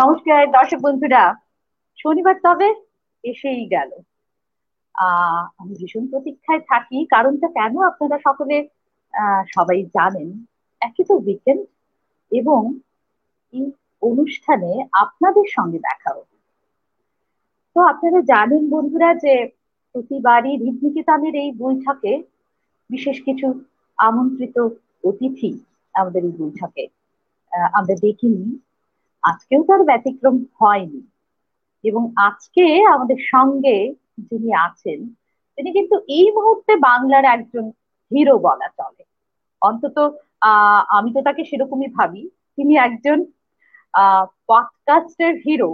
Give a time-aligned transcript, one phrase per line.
[0.00, 1.22] নমস্কার, দর্শক বন্ধুরা।
[2.02, 2.68] শনিবার তবে
[3.24, 3.90] এসেই গেল।
[5.58, 8.56] আমি ভীষণ প্রতীক্ষায় থাকি। কারণটা কেন আপনারা সকলে
[9.54, 10.28] সবাই জানেন।
[10.80, 11.62] একই তো উইকেন্ড
[12.30, 12.60] এবং
[13.52, 13.64] এই
[14.02, 16.36] অনুষ্ঠানে আপনাদের সঙ্গে দেখা হবে।
[17.74, 19.34] তো আপনারা জানেন বন্ধুরা যে
[19.92, 22.12] প্রতিবারই হৃদনিকেতনের এই বৈঠকে
[22.90, 23.46] বিশেষ কিছু
[23.96, 24.58] আমন্ত্রিত
[25.04, 25.50] অতিথি
[25.94, 26.84] আমাদের এই বৈঠকে।
[27.72, 28.58] আমরা দেখিনি।
[29.28, 31.00] আজকেও তার ব্যতিক্রম হয়নি।
[31.88, 33.76] এবং আজকে আমাদের সঙ্গে
[34.20, 34.98] যিনি আছেন,
[35.56, 37.64] তিনি কিন্তু এই মুহূর্তে বাংলার একজন
[38.10, 39.04] হিরো বলা চলে।
[39.62, 39.96] অন্তত
[40.96, 42.22] আমি তো তাকে সেরকমই ভাবি।
[42.56, 43.18] তিনি একজন
[44.48, 45.70] পডকাস্টের হিরো,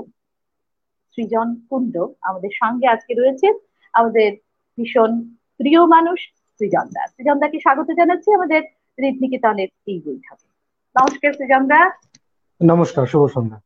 [1.15, 1.95] সৃজন কুণ্ড।
[2.29, 3.49] আমাদের সঙ্গে আজকে রয়েছে
[3.93, 4.31] আমাদের
[4.79, 5.11] ভীষণ
[5.59, 6.19] প্রিয় মানুষ
[6.59, 7.03] সৃজন দা।
[7.65, 8.63] স্বাগত জানাচ্ছি আমাদের
[9.09, 10.47] ঋতনিকেতনের এই বৈঠকে।
[10.97, 11.63] নমস্কার সৃজন
[12.61, 13.59] নমস্কার শুভ সন্ধ্যা।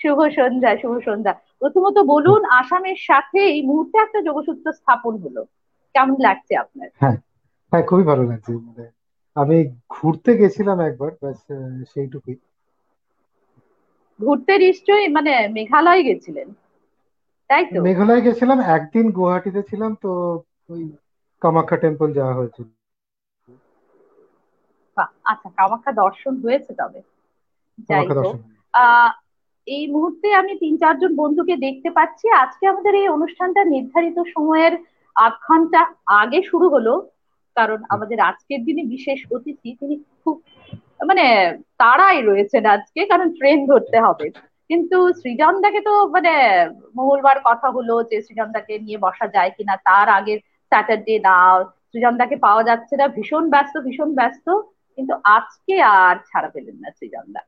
[0.00, 5.44] শুভ সন্ধ্যা শুভ সন্ধ্যা। প্রথমত বলুন আসামের সাথে এই মুহূর্তে একটা যোগসূত্র স্থাপন হলো।
[5.94, 6.88] কেমন লাগছে আপনার?
[7.00, 7.16] হ্যাঁ
[7.72, 8.84] হ্যাঁ খুবই ভালো লাগছে। মানে
[9.36, 9.56] আমি
[9.88, 11.38] ঘুরতে গেছিলাম একবার ব্যাস
[11.94, 12.36] সেইটুকুই।
[14.20, 16.48] ঘুরতে নিশ্চয়ই মানে মেঘালয় গেছিলেন।
[17.50, 17.82] তাই তো?
[17.82, 20.10] মেঘালয় গেছিলাম একদিন গুয়াহাটিতে ছিলাম তো
[20.68, 20.82] ওই
[21.42, 22.68] কামাখ্যা টেম্পল যাওয়া হয়েছিল।
[25.24, 27.00] আচ্ছা কামাখ্যা দর্শন হয়েছে তবে।
[27.88, 28.36] যাই হোক
[29.66, 34.74] এই মুহূর্তে আমি তিন চারজন বন্ধুকে দেখতে পাচ্ছি। আজকে আমাদের এই অনুষ্ঠানটা নির্ধারিত সময়ের
[35.16, 35.80] আধ ঘণ্টা
[36.20, 36.94] আগে শুরু হলো
[37.56, 40.36] কারণ আমাদের আজকের দিনে বিশেষ অতিথি তিনি খুব
[41.08, 41.24] মানে
[41.80, 44.26] তারাই রয়েছেন আজকে কারণ ট্রেন ধরতে হবে।
[44.70, 46.32] কিন্তু সৃজনদাকে তো মানে
[46.96, 50.38] মঙ্গলবার কথা হলো যে সৃজনদাকে নিয়ে বসা যায় কিনা তার আগের
[50.72, 51.36] স্যাটারডে না
[51.90, 54.46] সৃজনদাকে পাওয়া যাচ্ছে না ভীষণ ব্যস্ত ভীষণ ব্যস্ত
[54.98, 57.40] কিন্তু আজকে আর ছাড়া পেলেন না সৃজনদা।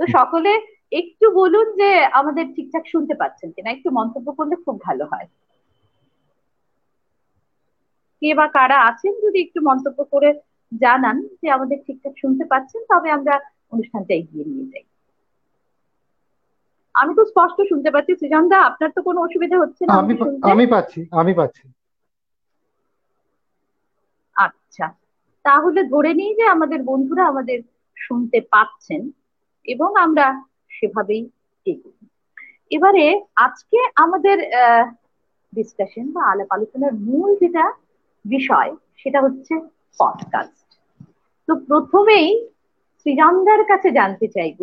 [0.00, 0.52] তো সকলে
[0.92, 5.26] একটু বলুন যে আমাদের ঠিকঠাক শুনতে পাচ্ছেন কিনা একটু মন্তব্য করলে খুব ভালো হয়।
[8.22, 10.34] কে বা কারা আছেন যদি একটু মন্তব্য করে
[10.72, 13.34] জানান যে আমাদের ঠিকঠাক শুনতে পাচ্ছেন তবে আমরা
[13.72, 14.84] অনুষ্ঠানটা এগিয়ে নিয়ে যাই।
[16.94, 20.66] আমি তো স্পষ্ট শুনতে পাচ্ছি। সৃজন দা আপনার তো কোনো অসুবিধা হচ্ছে না আমি আমি
[20.66, 21.64] পাচ্ছি আমি পাচ্ছি।
[24.36, 24.86] আচ্ছা।
[25.44, 27.58] তাহলে ধরে নিই যে আমাদের বন্ধুরা আমাদের
[27.96, 29.10] শুনতে পাচ্ছেন।
[29.64, 30.26] এবং আমরা
[30.70, 31.22] সেভাবেই
[32.70, 33.04] এবারে
[33.36, 34.36] আজকে আমাদের
[35.52, 37.64] ডিসকাশন বা আলাপ আলোচনার মূল যেটা
[38.24, 39.54] বিষয়, সেটা হচ্ছে
[39.98, 40.68] পডকাস্ট
[41.48, 42.28] তো প্রথমেই
[42.98, 44.60] শ্রীরামদার কাছে জানতে চাইব,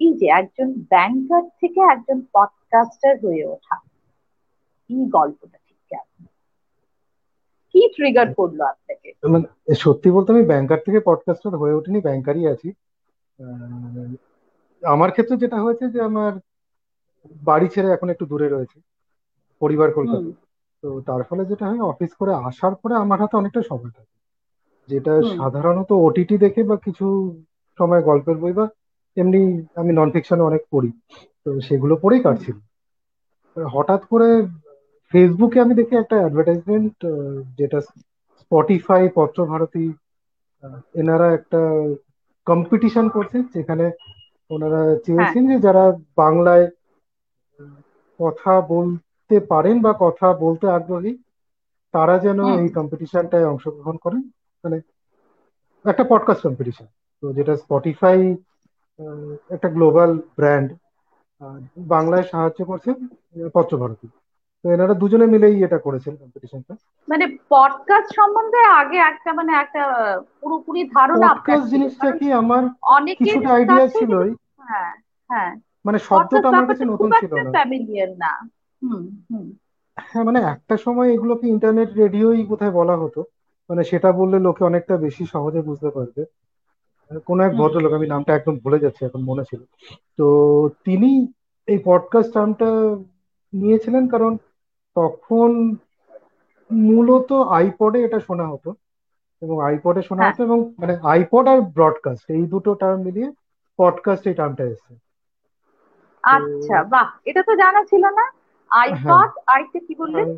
[0.00, 3.76] এই যে একজন ব্যাংকার থেকে একজন পডকাস্টার হয়ে ওঠা,
[4.90, 5.80] এই গল্পটা ঠিক
[7.74, 9.08] কি ট্রিগার করল আপনাকে?
[9.28, 12.68] মানে সত্যি বলতে আমি ব্যাংকার থেকে পডকাস্টার হয়ে ওঠেনি ব্যাংকারই আছি।
[14.82, 16.32] আমার ক্ষেত্রে যেটা হয়েছে যে আমার
[17.42, 18.78] বাড়ি ছেড়ে এখন একটু দূরে রয়েছে
[19.60, 20.30] পরিবার কলকাতা।
[20.82, 24.14] তো তার ফলে যেটা হয় অফিস করে আসার পরে আমার হাতে অনেকটা সময় থাকে।
[24.88, 27.06] যেটা সাধারণত ওটিটি দেখে বা কিছু
[27.78, 28.68] সময় গল্পের বই বা
[29.16, 29.40] এমনি
[29.74, 30.90] আমি নন ফিকশনে অনেক পড়ি।
[31.44, 32.56] তো সেগুলো পড়েই কাটছিল।
[33.56, 34.28] হঠাৎ করে
[35.12, 37.06] ফেসবুকে আমি দেখি একটা অ্যাডভার্টাইজমেন্ট
[37.58, 37.80] যেটা
[38.40, 39.92] স্পটিফাই পত্রভারতী
[40.94, 41.60] এনারা একটা
[42.46, 43.86] কম্পিটিশন করছে যেখানে
[44.50, 45.84] ওনারা চেয়েছেন যে যারা
[46.16, 46.66] বাংলায়
[48.20, 51.12] কথা বলতে পারেন বা কথা বলতে আগ্রহী
[51.94, 54.22] তারা যেন এই কম্পিটিশনটায় অংশগ্রহণ করেন।
[54.64, 54.78] মানে
[55.84, 56.86] একটা পডকাস্ট কম্পিটিশন
[57.22, 58.18] তো যেটা স্পটিফাই
[59.50, 60.68] একটা গ্লোবাল ব্র্যান্ড
[61.86, 62.96] বাংলায় সাহায্য করছেন
[63.54, 64.08] পত্রভারতী।
[64.64, 66.72] তো এনারা দুজনে মিলেই এটা করেছেন কম্পিটিশনটা
[67.08, 69.82] মানে পডকাস্ট সম্বন্ধে আগে একটা মানে একটা
[70.40, 72.62] পুরোপুরি ধারণা পডকাস্ট জিনিসটা কি আমার
[73.16, 74.30] কিছুটা আইডিয়া ছিলই
[74.68, 74.92] হ্যাঁ
[75.30, 75.52] হ্যাঁ।
[75.84, 78.32] মানে শব্দটা আমার কাছে নতুন ছিল না। ফ্যামিলিয়ার না।
[78.82, 79.46] হুম হুম।
[79.98, 83.20] হ্যাঁ মানে একটা সময় এগুলোকে ইন্টারনেট রেডিওই কোথায় বলা হতো?
[83.70, 86.22] মানে সেটা বললে লোকে অনেকটা বেশি সহজে বুঝতে পারবে।
[87.26, 89.60] কোন এক ভদ্রলোক আমি নামটা একদম ভুলে যাচ্ছি এখন মনে ছিল।
[90.18, 90.26] তো
[90.84, 91.10] তিনি
[91.66, 92.68] এই পডকাস্ট টার্মটা
[93.52, 94.36] নিয়েছিলেন কারণ
[94.94, 95.76] তখন
[96.72, 98.74] মূলত আইপডে এটা শোনা হতো
[99.40, 103.32] এবং আইপডে শোনা হতো এবং মানে আইপড আর ব্রডকাস্ট এই দুটো টার্ম মিলিয়ে
[103.78, 104.94] পডকাস্ট এই টার্মটা এসেছে
[106.22, 108.32] আচ্ছা বাহ এটা তো জানা ছিল না।
[108.70, 110.36] আইপড আরেকটা কি বললেন?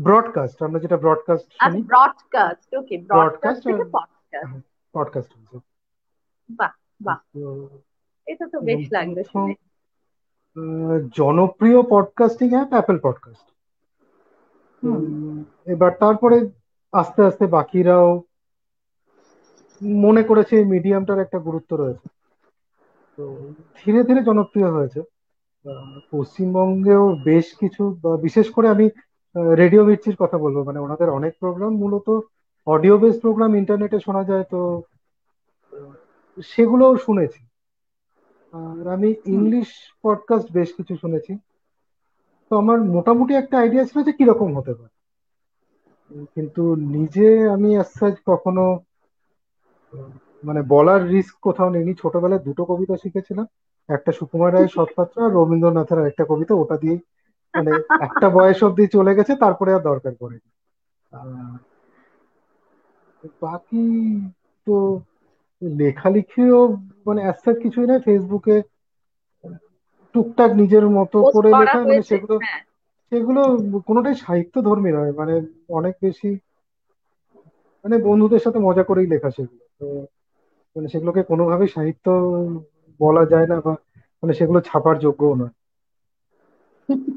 [0.00, 5.32] ব্রডকাস্ট আমরা যেটা ব্রডকাস্ট শুনি। ব্রডকাস্ট ওকে ব্রডকাস্ট থেকে পডকাস্ট পডকাস্ট
[6.48, 6.70] বাহ
[7.02, 7.18] বাহ।
[8.26, 9.54] এটা তো বেশ লাগল শুনে।
[11.12, 13.53] জনপ্রিয় পডকাস্টিং অ্যাপ অ্যাপেল পডকাস্ট
[15.66, 16.36] এবার তারপরে
[16.92, 18.08] আস্তে আস্তে বাকিরাও
[20.02, 22.06] মনে করেছে এই মিডিয়ামটার একটা গুরুত্ব রয়েছে।
[23.18, 23.24] তো
[23.78, 25.00] ধীরে ধীরে জনপ্রিয় হয়েছে।
[26.10, 27.82] পশ্চিমবঙ্গেও বেশ কিছু
[28.22, 28.86] বিশেষ করে আমি
[29.56, 32.08] রেডিও মির্চির কথা বলব। মানে ওনাদের অনেক প্রোগ্রাম মূলত
[32.66, 34.60] অডিও বেস প্রোগ্রাম ইন্টারনেটে শোনা যায় তো
[36.42, 37.40] সেগুলোও শুনেছি।
[38.52, 39.68] আর আমি ইংলিশ
[40.02, 41.32] পডকাস্ট বেশ কিছু শুনেছি।
[42.56, 44.94] আমার মোটামুটি একটা আইডিয়া ছিল যে কীরকম হতে পারে।
[46.34, 48.80] কিন্তু নিজে আমি such কখনো
[50.44, 53.46] মানে বলার রিস্ক কোথাও নেইনি। ছোটবেলায় দুটো কবিতা শিখেছিলাম।
[53.88, 56.98] একটা সুকুমার রায়ের সৎপাত্র আর রবীন্দ্রনাথের একটা কবিতা। ওটা দিয়ে
[57.54, 57.70] মানে
[58.00, 60.50] একটা বয়স অব্দি চলে গেছে, তারপরে আর দরকার পড়েনি।
[63.42, 63.84] বাকি
[64.66, 65.00] তো
[65.62, 66.66] লেখালেখিও
[67.06, 68.62] মানে as কিছুই না ফেসবুকে
[70.14, 72.60] টুকটাক নিজের মতো করে লেখা মানে সেগুলো হ্যাঁ।
[73.12, 73.40] সেগুলো
[73.86, 75.34] কোনোটাই সাহিত্য ধর্মী নয় মানে
[75.70, 76.30] অনেক বেশি
[77.84, 79.86] মানে বন্ধুদের সাথে মজা করেই লেখা সেগুলো। তো
[80.76, 82.06] মানে সেগুলোকে কোনোভাবেই সাহিত্য
[83.00, 83.72] বলা যায় না বা
[84.22, 85.54] মানে সেগুলো ছাপার যোগ্যও নয়।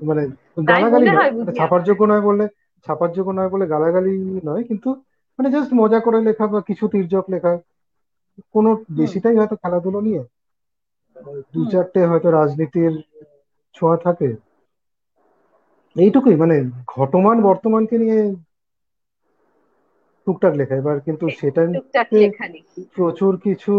[0.02, 0.24] মানে
[0.68, 2.46] গালাগালি নয় মানে ছাপার যোগ্য নয় বললে
[2.88, 4.14] ছাপার যোগ্য নয় বলে গালাগালি
[4.44, 4.90] নয় কিন্তু
[5.40, 7.52] মানে জাস্ট মজা করে লেখা বা কিছু তির্যক লেখা
[8.56, 10.22] কোনো বেশিটাই হয়তো খেলাধুলো নিয়ে
[11.54, 12.94] দু চারটে হয়তো রাজনীতির
[13.76, 14.30] ছোঁয়া থাকে।
[15.96, 16.56] এইটুকুই মানে
[16.94, 18.20] ঘটমান বর্তমানকে নিয়ে
[20.28, 22.08] টুকটাক লেখা। এবার কিন্তু সেটা টুকটাক
[22.96, 23.74] প্রচুর কিছু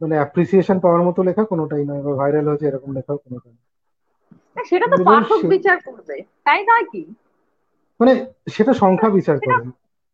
[0.00, 3.54] মানে অ্যাপ্রিসিয়েশন পাওয়ার মতো লেখা কোনোটাই নয় বা ভাইরাল হয়েছে এরকম লেখাও কোনোটাই
[4.64, 6.14] সেটা তো পাঠক বিচার করবে
[6.46, 7.02] তাই নয় কি?
[8.00, 8.12] মানে
[8.54, 9.62] সেটা সংখ্যা বিচার করে।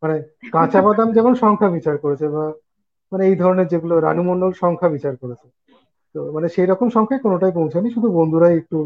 [0.02, 0.16] মানে
[0.54, 2.44] কাঁচা বাদাম যেমন সংখ্যা বিচার করেছে বা
[3.12, 5.46] মানে এই ধরনের যেগুলো রানু মণ্ডল সংখ্যা বিচার করেছে।
[6.14, 8.78] তো মানে সেই রকম সংখ্যায় কোনোটাই পৌঁছায়নি শুধু বন্ধুরাই একটু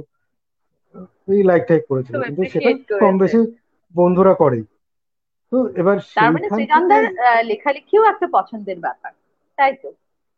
[1.29, 2.71] এই লাইক টাইক করেছিল। কিন্তু সেটা
[3.03, 3.39] কম বেশি
[3.95, 4.65] বন্ধুরা করেই।
[5.53, 6.47] তো এবার তার মানে
[7.51, 9.13] লেখালেখিও একটা পছন্দের ব্যাপার
[9.59, 9.89] তাই তো?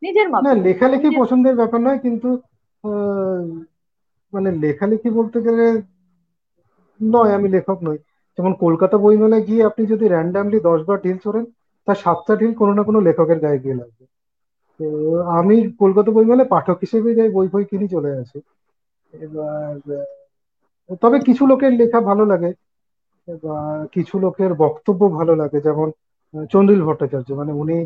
[0.03, 2.29] নিজের না লেখালেখি পছন্দের ব্যাপার নয় কিন্তু
[2.85, 3.45] আহ,
[4.33, 5.65] মানে লেখালেখি বলতে গেলে
[7.01, 7.99] নয় আমি লেখক নই।
[8.39, 11.45] যেমন কলকাতা বইমেলায় গিয়ে আপনি যদি র্যান্ডামলি দশ বার ঢিল ছোড়েন
[11.89, 14.05] তার সাতটা ঢিল কোনো না কোনো লেখকের গায়ে গিয়ে লাগবে।
[14.81, 14.85] তো
[15.39, 18.39] আমি কলকাতা বইমেলায় পাঠক হিসেবে যাই বই বই কিনি চলে আসি।
[19.13, 19.75] এবার
[21.03, 22.51] তবে কিছু লোকের লেখা ভালো লাগে
[23.43, 23.57] বা
[23.93, 25.89] কিছু লোকের বক্তব্য ভালো লাগে যেমন
[26.51, 27.77] চন্দ্রিল ভট্টাচার্য। মানে উনি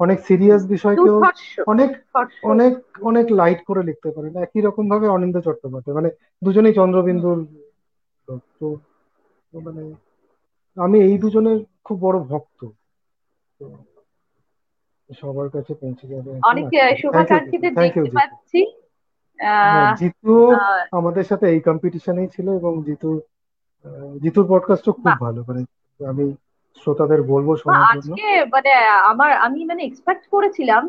[0.00, 1.16] অনেক সিরিয়াস বিষয়কেও
[1.66, 1.90] অনেক
[2.44, 2.72] অনেক
[3.02, 6.08] অনেক লাইট করে লিখতে পারেন। একই রকম ভাবে অনিন্দ্য চট্টোপাধ্যায়। মানে
[6.42, 7.38] দুজনেই চন্দ্রবিন্দুর
[8.58, 8.66] তো
[9.60, 9.82] মানে
[10.76, 12.60] আমি এই দুজনের খুব বড় ভক্ত।
[15.10, 18.60] তো সবার কাছে পৌঁছে যাবে। অনেক জিতু শুভাকাঙ্ক্ষীদের দেখতে পাচ্ছি।
[19.38, 19.92] হ্যাঁ
[20.50, 23.10] আহ, আমাদের সাথে এই কম্পিটিশনেই ছিল এবং জিতু
[24.20, 25.60] জিতুর পডকাস্টও খুব ভালো। মানে
[26.00, 26.24] আমি
[26.80, 27.48] শ্রোতাদের বলব
[27.86, 28.72] আজকে মানে
[29.04, 30.82] আমার আমি মানে এক্সপেক্ট করেছিলাম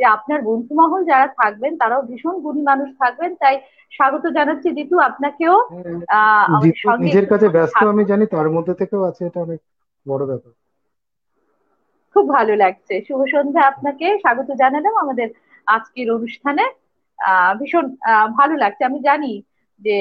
[0.00, 3.54] যে আপনার বন্ধু মহল যারা থাকবেন তারাও ভীষণ গুণী মানুষ থাকবেন। তাই
[3.92, 5.56] স্বাগত জানাচ্ছি জিতু আপনাকেও।
[6.08, 9.60] হ্যাঁ, জিতু নিজের কাছে ব্যস্ত আমি জানি তার মধ্যে থেকেও আছে এটা অনেক
[10.06, 10.52] বড় ব্যাপার।
[12.16, 15.28] খুব ভালো লাগছে। শুভ সন্ধ্যা আপনাকে। স্বাগত জানালাম আমাদের
[15.66, 16.64] আজকের অনুষ্ঠানে।
[17.18, 17.84] আহ ভীষণ
[18.38, 19.32] ভালো লাগছে। আমি জানি
[19.82, 19.96] যে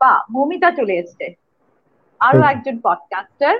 [0.00, 1.26] বা মৌমিতা চলে এসেছে।
[2.20, 3.56] আরও একজন পডকাস্টার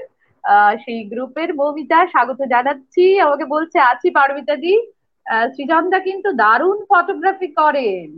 [0.84, 4.74] সেই গ্রুপের মৌমিতা স্বাগত জানাচ্ছি। আমাকে বলছে আছি পারমিতা দি।
[5.54, 8.08] সৃজনদা কিন্তু দারুণ ফটোগ্রাফি করেন।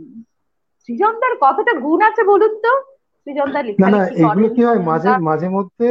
[0.89, 2.73] সৃজনদার কতটা গুণ আছে বলুন তো?
[3.27, 4.81] সৃজনদা না না এগুলো কি হয়?
[4.89, 5.87] মাঝে মাঝে মধ্যে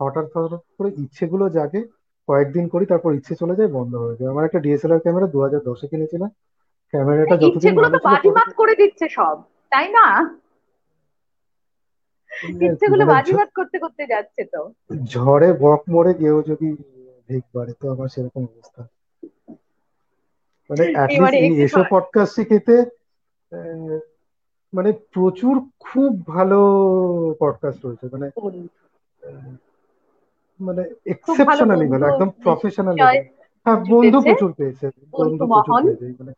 [0.00, 1.80] হঠাৎ হঠাৎ করে ইচ্ছেগুলো জাগে।
[2.28, 5.60] কয়েকদিন করি তারপর ইচ্ছে চলে যায় বন্ধ হয়ে যায়। আমার একটা ডিএসএলআর ক্যামেরা দু হাজার
[5.68, 6.30] দশে কিনেছিলাম।
[6.94, 9.36] ক্যামেরাটা যতদিন ইচ্ছেগুলো ভালো তো ছিল বাজিমাত করে দিচ্ছে সব
[9.72, 10.06] তাই না?
[12.32, 14.60] কি ইচ্ছেগুলো মানে বাজিমাত করতে করতে যাচ্ছে তো।
[15.12, 16.68] ঝড়ে বক মরে গেও যদি
[17.28, 18.82] ভিক বাড়ে তো আমার সেরকম অবস্থা।
[20.70, 20.84] মানে
[21.66, 22.74] এসব পডকাস্ট শিখেতে
[24.72, 25.54] মানে প্রচুর
[25.86, 26.58] খুব ভালো
[27.40, 28.26] পডকাস্ট রয়েছে। মানে
[30.60, 32.96] মানে এক্সেপশনালি ভালো একদম প্রফেশনাল
[33.66, 36.32] হ্যাঁ বন্ধু প্রচুর পেয়েছে বন্ধু প্রচুর পেয়েছে মানে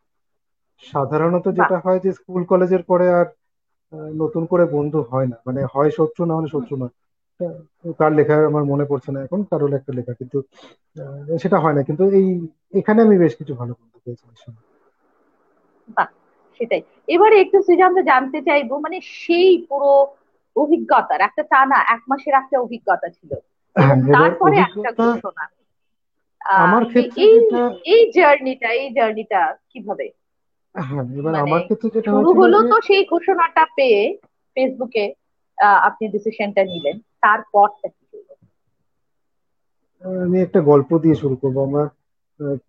[0.83, 3.25] সাধারণত যেটা হয় যে স্কুল কলেজের পরে আর
[4.15, 6.93] নতুন করে বন্ধু হয় না। মানে হয় শত্রু না হলে শত্রু নয়।
[7.39, 7.47] তা,
[7.97, 10.41] কার লেখা আমার মনে পড়ছে না এখন কারোর একটা লেখা কিন্তু
[11.37, 14.51] সেটা হয় না। কিন্তু এই এখানে আমি বেশ কিছু ভালো বন্ধু পেয়েছি।
[16.59, 20.07] সেটাই। এবারে একটু সৃজন্ত জানতে চাইব মানে সেই পুরো
[20.55, 23.31] অভিজ্ঞতার একটা টানা এক মাসের একটা অভিজ্ঞতা ছিল।
[24.13, 25.43] তারপরে একটা ঘোষণা।
[26.41, 27.35] আমার ক্ষেত্রে এই
[27.85, 30.05] এই জার্নিটা এই জার্নিটা কীভাবে?
[30.75, 34.17] হ্যাঁ এবার মানে আমার ক্ষেত্রে যেটা শুরু হলো তো সেই ঘোষণাটা পেয়ে
[34.57, 35.13] ফেসবুকে
[35.81, 38.33] আপনি ডিসিশনটা নিলেন। তারপরটা কি হলো?
[40.23, 41.87] আমি একটা গল্প দিয়ে শুরু করব। আমার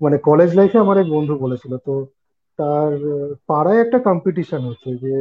[0.01, 2.07] মানে কলেজ লাইফে আমার এক বন্ধু বলেছিল তো
[2.59, 2.93] তার
[3.47, 5.13] পাড়ায় একটা কম্পিটিশন হচ্ছে যে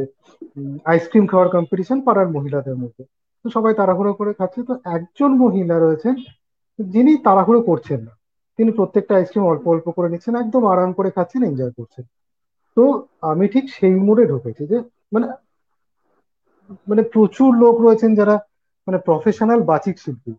[0.84, 3.04] আইসক্রিম খাওয়ার কম্পিটিশন পাড়ার মহিলাদের মধ্যে।
[3.44, 6.14] তো সবাই তাড়াহুড়ো করে খাচ্ছে। তো একজন মহিলা রয়েছেন
[6.78, 8.12] যিনি তাড়াহুড়ো করছেন না।
[8.58, 12.04] তিনি প্রত্যেকটা আইসক্রিম অল্প অল্প করে নিচ্ছেন একদম আরাম করে খাচ্ছেন এনজয় করছেন।
[12.76, 12.84] তো
[13.20, 14.78] আমি ঠিক সেই মোড়ে ঢুকেছি যে
[15.12, 15.26] মানে
[16.88, 18.34] মানে প্রচুর লোক রয়েছেন যারা
[18.86, 20.32] মানে প্রফেশনাল বাচিক শিল্পী।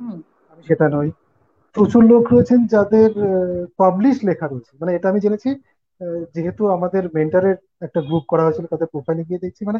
[0.00, 0.16] হুম।
[0.50, 1.10] আমি সেটা নই।
[1.76, 3.10] প্রচুর লোক রয়েছেন যাদের
[3.76, 5.50] পাবলিশ লেখা রয়েছে। মানে এটা আমি জেনেছি
[6.34, 9.78] যেহেতু আমাদের মেন্টারের একটা গ্রুপ করা হয়েছিল তাদের প্রোফাইলে গিয়ে দেখছি। মানে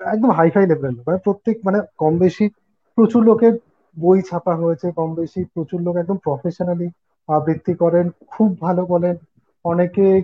[0.00, 2.48] একদম হাইফাই লেভেলের লোক। মানে প্রত্যেক মানে কম বেশি
[2.94, 3.58] প্রচুর লোকের
[3.98, 6.90] বই ছাপা হয়েছে, কম বেশি প্রচুর লোক একদম প্রফেশনালি
[7.28, 9.16] আবৃত্তি করেন, খুব ভালো বলেন।
[9.64, 10.22] অনেকে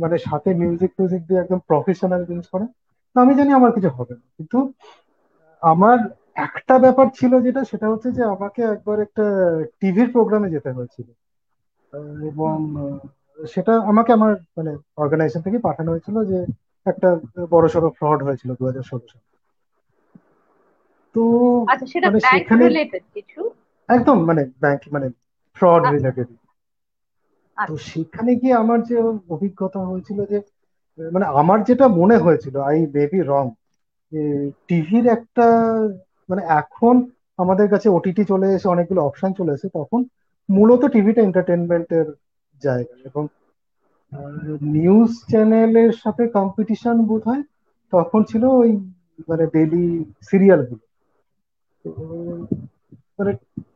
[0.00, 2.66] মানে সাথে মিউজিক ফিউজিক দিয়ে একদম প্রফেশনাল জিনিস করেন।
[3.14, 4.72] তো আমি জানি আমার কিছু হবে না। কিন্তু
[5.60, 5.98] আমার
[6.34, 9.24] একটা ব্যাপার ছিল যেটা, সেটা হচ্ছে যে আমাকে একবার একটা
[9.80, 11.08] টিভির প্রোগ্রামে যেতে হয়েছিল।
[12.26, 12.76] এবং
[13.54, 16.46] সেটা আমাকে আমার মানে অর্গানাইজেশন থেকে পাঠানো হয়েছিল যে
[16.86, 17.08] একটা
[17.50, 19.26] বড়সড় ফ্রড হয়েছিল দু হাজার ষোলো সালে।
[21.14, 21.22] তো
[21.68, 22.64] আচ্ছা সেটা মানে সেখানে
[23.88, 25.06] একদম মানে ব্যাংক মানে
[25.54, 26.34] ফ্রড আচ্ছা। রিলেটেড তো
[27.56, 28.96] আচ্ছা। সেখানে গিয়ে আমার যে
[29.28, 30.38] অভিজ্ঞতা হয়েছিল যে
[31.12, 33.44] মানে আমার যেটা মনে হয়েছিল আই বেবি রং
[34.68, 35.46] টিভির একটা
[36.28, 36.94] মানে এখন
[37.38, 40.00] আমাদের কাছে ওটিটি চলে এসে অনেকগুলো অপশন চলে এসে তখন
[40.48, 42.06] মূলত টিভিটা এন্টারটেনমেন্টের
[42.62, 43.22] জায়গা এবং
[44.74, 47.42] নিউজ চ্যানেলের সাথে কম্পিটিশন বোধ হয়
[47.92, 48.70] তখন ছিল ওই
[49.28, 49.84] মানে ডেইলি
[50.28, 50.84] সিরিয়ালগুলো।
[51.84, 51.90] তো,
[53.18, 53.32] মানে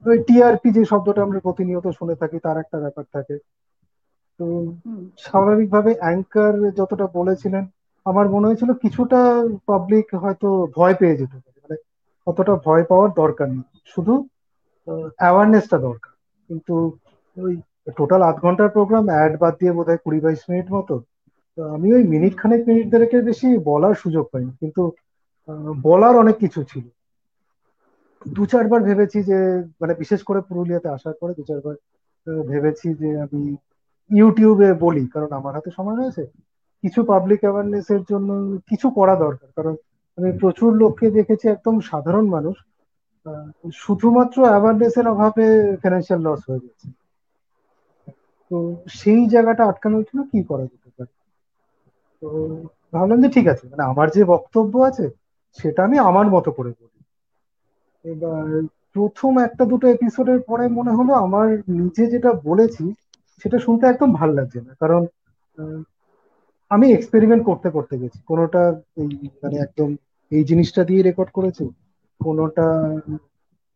[0.06, 3.34] ওই টিআরপি যে শব্দটা আমরা প্রতিনিয়ত শুনে থাকি তার একটা ব্যাপার থাকে।
[4.40, 4.44] তো
[5.24, 7.64] স্বাভাবিকভাবে অ্যাঙ্কার যতটা বলেছিলেন
[8.06, 9.20] আমার মনে হয়েছিল কিছুটা
[9.66, 11.76] পাবলিক হয়তো ভয় পেয়ে যেতে। পারে মানে
[12.26, 14.14] অতটা ভয় পাওয়ার দরকার নেই। শুধু
[15.18, 16.12] অ্যাওয়ারনেসটা দরকার।
[16.50, 16.74] কিন্তু
[17.36, 17.54] ওই
[17.86, 20.94] টোটাল আধ ঘণ্টার প্রোগ্রাম অ্যাড বাদ দিয়ে বোধহয় কুড়ি বাইশ মিনিট মতো।
[21.58, 24.82] আমি ওই মিনিট খানেক মিনিট দেড়েকের বেশি বলার সুযোগ পাইনি। কিন্তু
[25.82, 26.84] বলার অনেক কিছু ছিল।
[28.26, 29.38] দু চারবার ভেবেছি যে
[29.80, 31.74] মানে বিশেষ করে পুরুলিয়াতে আসার পরে দু চারবার
[32.46, 33.42] ভেবেছি যে আমি
[34.10, 36.22] ইউটিউবে বলি, কারণ আমার হাতে সময় রয়েছে।
[36.84, 38.28] কিছু পাবলিক অ্যাওয়ারনেস এর জন্য
[38.68, 39.74] কিছু করা দরকার। কারণ
[40.18, 42.56] আমি প্রচুর লোককে দেখেছি, একদম সাধারণ মানুষ।
[43.74, 45.46] শুধুমাত্র অ্যাওয়ারনেস এর অভাবে
[45.82, 46.86] ফিনান্সিয়াল লস হয়ে যাচ্ছে
[48.54, 51.12] তো সেই জায়গাটা আটকানোর জন্য কি করা যেতে পারে?
[52.23, 52.28] তো
[52.92, 55.11] ভাবলাম যে ঠিক আছে মানে আমার যে বক্তব্য আছে,
[55.58, 57.00] সেটা আমি আমার মতো করে বলি।
[58.04, 62.84] এবার প্রথম একটা দুটো এপিসোডের পরে মনে হলো আমার নিজে যেটা বলেছি,
[63.42, 65.06] সেটা শুনতে একদম ভালো লাগছে না। কারণ
[66.70, 68.62] আমি এক্সপেরিমেন্ট করতে করতে গেছি। কোনোটা
[69.42, 69.96] মানে একদম
[70.30, 71.64] এই জিনিসটা দিয়ে রেকর্ড করেছি,
[72.20, 72.66] কোনোটা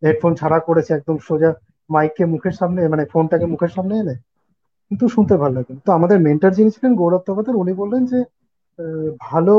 [0.02, 1.54] হেডফোন ছাড়া করেছে, একদম সোজা
[1.90, 4.16] মাইককে মুখের সামনে মানে ফোনটাকে মুখের সামনে এনে
[4.90, 8.18] কিন্তু শুনতে ভালো লাগে। তো আমাদের মেন্টার যিনি ছিলেন গৌরব তপাতের উনি বললেন যে
[9.20, 9.54] ভালো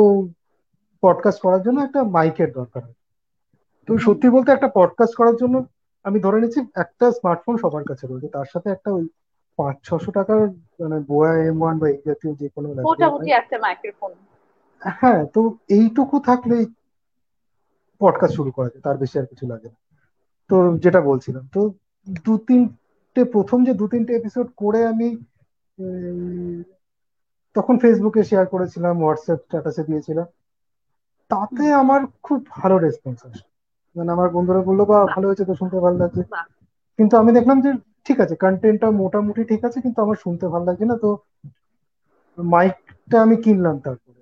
[1.03, 2.97] পডকাস্ট করার জন্য একটা মাইকের দরকার হয়।
[3.87, 5.55] তো সত্যি বলতে একটা পডকাস্ট করার জন্য
[6.05, 9.05] আমি ধরে নিচ্ছি একটা স্মার্টফোন সবার কাছে রয়েছে। তার সাথে একটা ওই
[9.59, 10.39] পাঁচ ছশো টাকার
[10.79, 14.11] মানে বোয়া এম ওয়ান বা এই জাতীয় যে কোনো মোটামুটি একটা মাইক্রোফোন
[14.81, 16.63] হ্যাঁ তো এইটুকু থাকলেই
[18.01, 19.77] পডকাস্ট শুরু করা যায়। তার বেশি আর কিছু লাগে না।
[20.49, 21.61] তো যেটা বলছিলাম তো
[22.25, 22.78] দু তিনটে
[23.15, 25.07] প্রথম যে দু তিনটে এপিসোড করে আমি
[27.55, 30.27] তখন ফেসবুকে শেয়ার করেছিলাম হোয়াটসঅ্যাপ স্ট্যাটাসে দিয়েছিলাম।
[31.31, 33.43] তাতে আমার খুব ভালো রেসপন্স আসে।
[33.95, 36.21] মানে আমার বন্ধুরা বলল বা ভালো হয়েছে তো শুনতে ভালো লাগছে।
[36.99, 37.71] কিন্তু আমি দেখলাম যে
[38.05, 41.09] ঠিক আছে কন্টেন্টটা মোটামুটি ঠিক আছে কিন্তু আমার শুনতে ভালো লাগছে না তো
[42.37, 44.19] মাইকটা আমি কিনলাম তারপরে।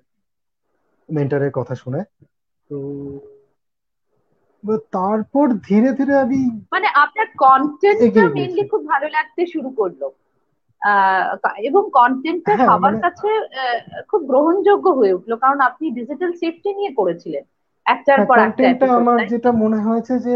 [1.08, 2.00] মেন্টারের কথা শুনে।
[2.70, 2.76] তো
[4.92, 6.40] তারপর ধীরে ধীরে আমি
[6.72, 10.00] মানে আপনার কন্টেন্টটা গিয়েছি খুব ভালো লাগতে শুরু করল।
[11.68, 13.78] এবং কন্টেন্টটা হ্যাঁ সবার মানে কাছে আহ,
[14.10, 17.44] খুব গ্রহণযোগ্য হয়ে উঠল। কারণ আপনি ডিজিটাল সেফটি নিয়ে করেছিলেন
[17.86, 20.34] একটার হ্যাঁ পর একটা আমার যেটা মনে হয়েছে যে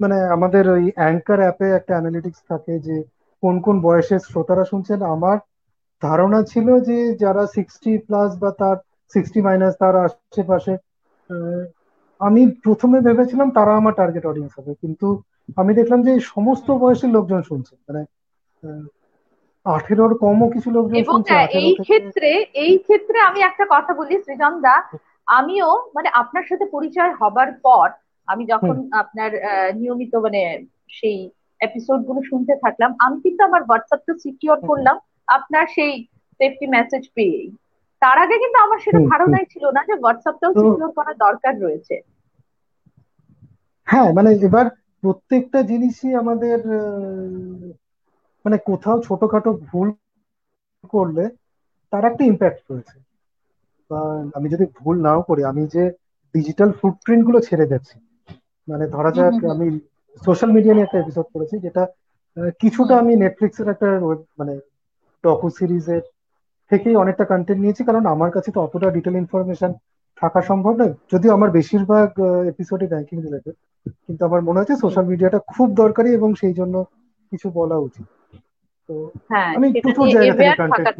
[0.00, 2.96] মানে আমাদের ওই অ্যাঙ্কার অ্যাপে একটা অ্যানালিটিক্স থাকে যে
[3.42, 5.36] কোন কোন বয়সের শ্রোতারা শুনছেন। আমার
[6.02, 8.76] ধারণা ছিল যে যারা সিক্সটি প্লাস বা তার
[9.12, 10.72] সিক্সটি মাইনাস তার আশেপাশে
[12.20, 15.06] আমি প্রথমে ভেবেছিলাম তারা আমার টার্গেট অডিয়েন্স হবে কিন্তু
[15.56, 18.02] আমি দেখলাম যে সমস্ত বয়সের লোকজন শুনছে। মানে
[19.66, 22.30] আঠেরোর কমও কিছু লোকজন শুনছে এই ক্ষেত্রে
[22.64, 24.76] এই ক্ষেত্রে আমি একটা কথা বলি সৃজন দা
[25.28, 27.86] আমিও মানে আপনার সাথে পরিচয় হবার পর
[28.28, 29.30] আমি যখন আপনার
[29.74, 30.42] নিয়মিত মানে
[30.88, 31.18] সেই
[31.60, 34.96] এপিসোডগুলো শুনতে থাকলাম আমি কিন্তু আমার হোয়াটসঅ্যাপটা সিকিউর করলাম
[35.28, 35.92] আপনার সেই
[36.40, 37.48] সেফটি মেসেজ পেয়েই।
[38.02, 41.94] তার আগে কিন্তু আমার সেটা। ধারণাই ছিল না যে হোয়াটসঅ্যাপটাও সিকিউর করা দরকার রয়েছে।
[43.86, 44.66] হ্যাঁ মানে এবার
[45.02, 46.58] প্রত্যেকটা জিনিসই আমাদের
[48.44, 49.92] মানে কোথাও ছোটখাটো ভুল
[50.90, 51.24] করলে
[51.92, 52.96] তার একটা ইম্প্যাক্ট রয়েছে।
[54.34, 55.90] আমি যদি ভুল নাও করি আমি যে
[56.34, 57.96] ডিজিটাল ফুটপ্রিন্টগুলো ছেড়ে যাচ্ছি
[58.68, 59.80] মানে ধরা যাক আমি
[60.22, 61.86] সোশ্যাল মিডিয়া নিয়ে একটা এপিসোড করেছি যেটা
[62.58, 64.00] কিছুটা আমি নেটফ্লিক্সের একটা
[64.38, 64.54] মানে
[65.24, 66.02] ডকু সিরিজের
[66.70, 69.70] থেকেই অনেকটা কন্টেন্ট নিয়েছি কারণ আমার কাছে তো অতটা ডিটেল ইনফরমেশন
[70.20, 72.08] থাকা সম্ভব নয়। যদিও আমার বেশিরভাগ
[72.46, 73.56] এপিসোডে ব্যাংকিং রিলেটেড
[74.06, 76.84] কিন্তু আমার মনে হচ্ছে সোশ্যাল মিডিয়াটা খুব দরকারি এবং সেই জন্য
[77.32, 78.06] কিছু বলা উচিত।
[78.88, 78.94] তো
[79.28, 80.96] হ্যাঁ, আমি প্রচুর জায়গা থেকে কন্টেন্ট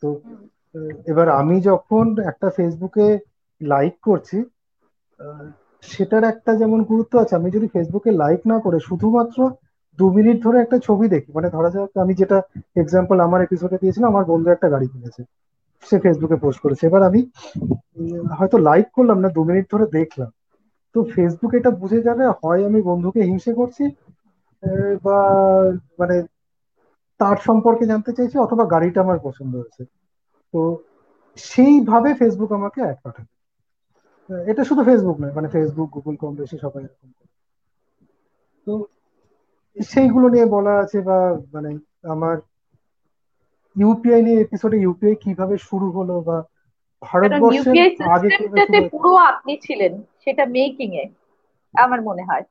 [0.00, 0.08] তো
[1.06, 3.06] এবার আমি যখন একটা ফেসবুকে
[3.60, 4.38] লাইক করছি
[5.82, 9.38] সেটার একটা যেমন গুরুত্ব আছে আমি যদি ফেসবুকে লাইক না করে শুধুমাত্র
[9.98, 12.38] দু মিনিট ধরে একটা ছবি দেখি। মানে ধরা যাক আমি যেটা
[12.82, 15.22] এক্সাম্পল আমার এপিসোডে দিয়েছিলাম, আমার বন্ধু একটা গাড়ি কিনেছে।
[15.82, 17.20] সে ফেসবুকে পোস্ট করেছে। এবার আমি
[18.38, 20.30] হয়তো লাইক করলাম না, দু মিনিট ধরে দেখলাম।
[20.94, 23.84] তো ফেসবুক এটা বুঝে যাবে, হয় আমি বন্ধুকে হিংসে করছি
[25.04, 25.18] বা
[26.00, 26.16] মানে
[27.20, 29.82] তার সম্পর্কে জানতে চাইছি, অথবা গাড়িটা আমার পছন্দ হয়েছে।
[30.54, 30.60] তো
[31.38, 33.32] সেইভাবে ফেসবুক আমাকে অ্যাড পাঠাবে।
[34.50, 37.10] এটা শুধু ফেসবুক নয় মানে ফেসবুক গুগল কম বেশি সবাই এরকম
[38.66, 38.72] তো
[39.76, 41.18] সেইগুলো নিয়ে বলা আছে বা
[41.52, 41.70] মানে
[42.12, 42.36] আমার
[43.76, 46.36] ইউপিআই নিয়ে এপিসোডে ইউপিআই কীভাবে শুরু হলো বা
[47.02, 47.78] ভারতবর্ষের
[48.14, 48.28] আগে
[48.92, 51.04] পুরো আপনি ছিলেন সেটা মেকিং এ
[51.74, 52.44] আমার মনে হয়।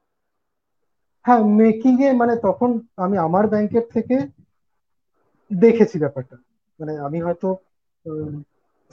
[1.26, 2.70] হ্যাঁ মেকিং এ মানে তখন
[3.04, 4.16] আমি আমার ব্যাংকের থেকে
[5.52, 6.36] দেখেছি ব্যাপারটা।
[6.80, 7.48] মানে আমি হয়তো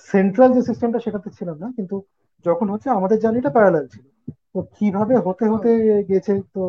[0.09, 1.97] সেন্ট্রাল যে সিস্টেমটা সেটাতে ছিলাম না কিন্তু
[2.45, 4.05] যখন হচ্ছে আমাদের জার্নিটা প্যারালাল ছিল।
[4.53, 5.71] তো কীভাবে হতে হতে
[6.11, 6.63] গেছে তো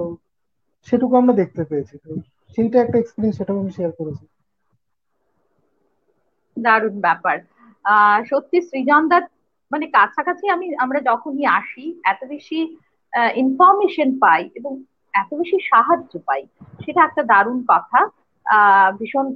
[0.86, 2.10] সেটুকু আমরা দেখতে পেয়েছি। তো
[2.54, 4.26] সেইটা একটা এক্সপিরিয়েন্স সেটাও আমি শেয়ার করেছি।
[6.58, 7.38] দারুণ ব্যাপার।
[8.30, 9.24] সত্যি সৃজন দার
[9.72, 12.60] মানে কাছাকাছি আমি, আমরা যখনই আসি, এত বেশি
[13.36, 14.72] ইনফরমেশন পাই এবং
[15.14, 16.42] এত বেশি সাহায্য পাই,
[16.84, 18.00] সেটা একটা দারুণ কথা।
[19.00, 19.28] ভীষণ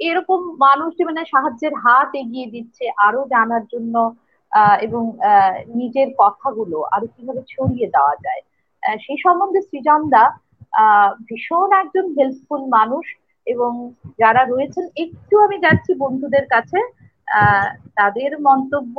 [0.00, 3.94] এরকম মানুষ মানে সাহায্যের হাত এগিয়ে দিচ্ছে আরও জানার জন্য
[4.86, 5.02] এবং
[5.80, 8.42] নিজের কথাগুলো আরও কীভাবে ছড়িয়ে দেওয়া যায়।
[9.04, 10.24] সেই সম্বন্ধে সৃজনদা
[11.26, 13.06] ভীষণ একজন হেল্পফুল মানুষ
[13.46, 13.72] এবং
[14.18, 16.78] যারা রয়েছেন, একটু আমি যাচ্ছি বন্ধুদের কাছে।
[17.94, 18.96] তাদের মন্তব্য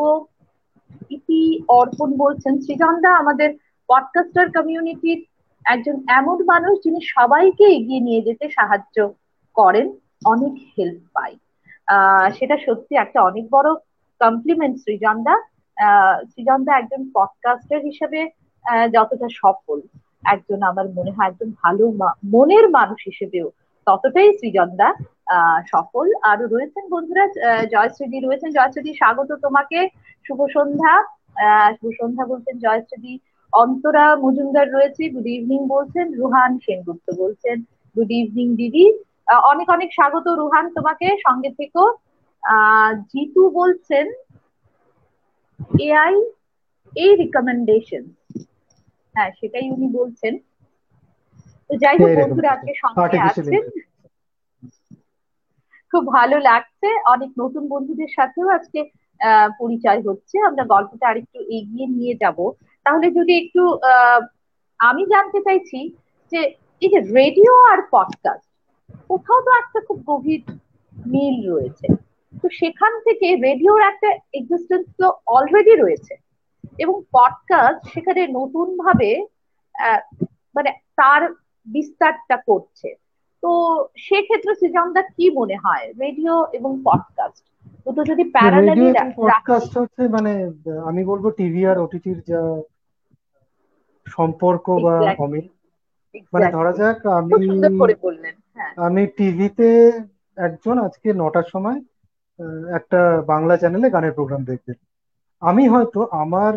[1.09, 1.41] ইতি
[1.79, 3.49] অর্পণ বলছেন সৃজনদা আমাদের
[3.89, 5.19] পডকাস্টার কমিউনিটির
[5.65, 8.97] একজন এমন মানুষ যিনি সবাইকে এগিয়ে নিয়ে যেতে সাহায্য
[9.55, 9.87] করেন,
[10.25, 11.33] অনেক হেল্প পাই
[12.33, 13.69] সেটা সত্যি একটা অনেক বড়
[14.21, 15.35] কমপ্লিমেন্ট সৃজনদা
[16.31, 18.19] সৃজনদা একজন পডকাস্টার হিসেবে
[18.93, 19.79] যতটা সফল।
[20.23, 21.83] একজন আমার মনে হয় একজন ভালো
[22.33, 23.47] মনের মানুষ হিসেবেও
[23.87, 24.89] ততটাই সৃজনদা
[25.71, 27.23] সফল। আরও রয়েছেন বন্ধুরা
[27.73, 29.79] জয়শ্রীদি রয়েছেন। জয়শ্রীদি স্বাগত তোমাকে।
[30.25, 30.93] শুভ সন্ধ্যা।
[31.77, 33.13] শুভ সন্ধ্যা বলছেন জয়শ্রীদি
[33.53, 37.57] অন্তরা মজুমদার রয়েছে গুড ইভিনিং বলছেন। রুহান সেনগুপ্ত বলছেন
[37.95, 38.85] গুড ইভিনিং দিদি।
[39.51, 41.83] অনেক অনেক স্বাগত রুহান তোমাকে, সঙ্গে থেকো।
[43.11, 44.05] জিতু বলছেন
[45.81, 46.13] এআই
[46.93, 48.03] এই রিকমেন্ডেশন
[49.17, 50.33] হ্যাঁ সেটাই উনি বলছেন।
[51.69, 53.63] তো যাই হোক বন্ধুরা আজকে সঙ্গে আছেন।
[55.93, 58.79] খুব ভালো লাগছে অনেক নতুন বন্ধুদের সাথেও আজকে
[59.59, 62.37] পরিচয় হচ্ছে। আমরা গল্পটা আরেকটু এগিয়ে নিয়ে যাব।
[62.85, 63.61] তাহলে যদি একটু
[64.79, 65.79] আমি জানতে চাইছি
[66.31, 66.39] যে
[66.81, 68.47] এই যে রেডিও আর পডকাস্ট
[69.09, 70.41] কোথাও তো একটা খুব গভীর
[70.97, 71.87] মিল রয়েছে।
[72.33, 76.13] তো সেখান থেকে রেডিওর একটা এক্সিস্টেন্স তো অলরেডি রয়েছে।
[76.77, 79.11] এবং পডকাস্ট সেখানে নতুন ভাবে
[80.55, 81.21] মানে তার
[81.67, 82.89] বিস্তারটা করছে।
[83.43, 83.49] তো
[83.97, 85.85] সেক্ষেত্রে সৃজনদা কি মনে হয়?
[85.99, 87.43] রেডিও এবং পডকাস্ট
[87.85, 90.31] দুটো যদি প্যারালালি পডকাস্ট হচ্ছে মানে
[90.85, 92.41] আমি বলব টিভি আর ওটিটির যা
[94.07, 95.47] সম্পর্ক বা অমিল
[96.33, 97.33] মানে ধরা যাক আমি
[98.55, 99.69] হ্যাঁ। আমি টিভিতে
[100.37, 101.77] একজন আজকে নটার সময়
[102.75, 104.73] একটা বাংলা চ্যানেলে গানের প্রোগ্রাম দেখবে
[105.41, 106.53] আমি হয়তো আমার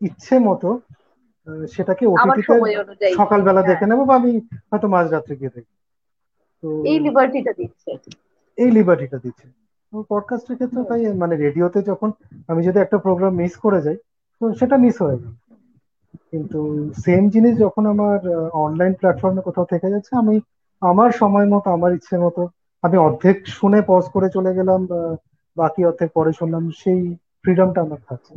[0.00, 0.68] ইচ্ছে মতো
[1.68, 2.54] সেটাকে ওটিটিতে
[3.18, 4.30] সকালবেলা হ্যাঁ। দেখে নেব বা আমি
[4.70, 5.74] হয়তো মাঝরাত্রে গিয়ে দেখি
[6.62, 7.90] তো এই লিবার্টিটা দিচ্ছে।
[8.58, 9.46] এই লিবার্টিটা দিচ্ছে।
[10.10, 12.08] পডকাস্টের ক্ষেত্রে তাই মানে রেডিওতে যখন
[12.48, 13.98] আমি যদি একটা প্রোগ্রাম মিস করে যাই
[14.40, 15.36] তো সেটা মিস হয়ে যায়।
[16.30, 16.58] কিন্তু
[16.96, 18.18] সেম জিনিস যখন আমার
[18.64, 20.36] অনলাইন প্ল্যাটফর্মে কোথাও থেকে যাচ্ছে আমি
[20.82, 22.42] আমার সময় মতো আমার ইচ্ছে মতো
[22.84, 24.80] আমি অর্ধেক শুনে পজ করে চলে গেলাম
[25.58, 27.00] বাকি অর্ধেক পরে শুনলাম সেই
[27.42, 28.34] ফ্রিডমটা আমার থাকছে।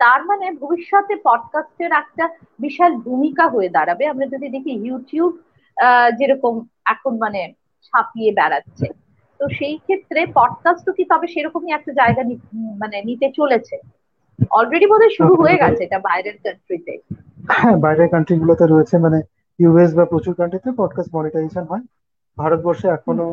[0.00, 2.24] তার মানে ভবিষ্যতে পডকাস্টের একটা
[2.58, 5.32] বিশাল ভূমিকা হয়ে দাঁড়াবে। আমরা যদি দেখি ইউটিউব
[6.18, 6.54] যেরকম
[6.84, 7.40] এখন মানে
[7.86, 8.86] ছাপিয়ে বেড়াচ্ছে।
[9.40, 12.22] তো সেই ক্ষেত্রে পডকাস্টও কি তবে সেরকমই একটা জায়গা
[12.82, 13.76] মানে নিতে চলেছে?
[14.50, 16.94] অলরেডি বোধহয় শুরু হয়ে গেছে এটা বাইরের কান্ট্রিতে
[17.52, 19.18] হ্যাঁ বাইরের কান্ট্রি গুলোতে রয়েছে। মানে
[19.58, 21.84] ইউএস বা প্রচুর কান্ট্রিতে পডকাস্ট মনিটাইজেশন হয়।
[22.36, 23.28] ভারতবর্ষে এখনও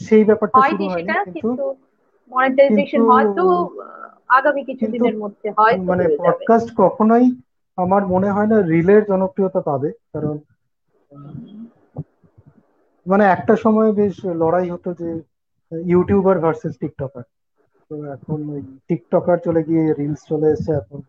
[0.00, 1.64] সেই ব্যাপারটা শুরু হয়নি কিন্তু
[2.30, 3.44] মনিটাইজেশন হয়তো
[4.28, 7.26] আগামী কিছুদিনের মধ্যে হয়তো মানে পডকাস্ট কখনোই
[7.78, 10.36] আমার মনে হয় না রিলের জনপ্রিয়তা পাবে কারণ
[13.06, 15.08] মানে একটা সময় বেশ লড়াই হতো যে
[15.72, 17.24] ইউটিউবার ভার্সেস টিকটকার।
[17.90, 21.00] তো এখন ওই টিকটকার চলে গিয়ে রিলস চলে এসেছে এখন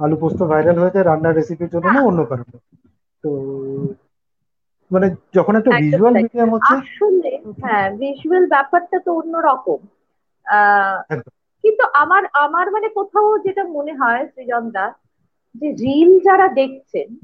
[0.00, 2.56] আলু পোস্ত ভাইরাল হয়েছে রান্নার রেসিপির জন্য না হ্যাঁ অন্য কারণে।
[3.24, 3.30] তো
[4.90, 9.78] মানে যখন একটা ভিজুয়াল মিডিয়াম হচ্ছে আসলে হ্যাঁ ভিজুয়াল ব্যাপারটা তো অন্যরকম।
[11.64, 14.94] কিন্তু আমার আমার মানে কোথাও যেটা মনে হয় সৃজন দা
[15.54, 17.16] যে রিল যারা দেখছেন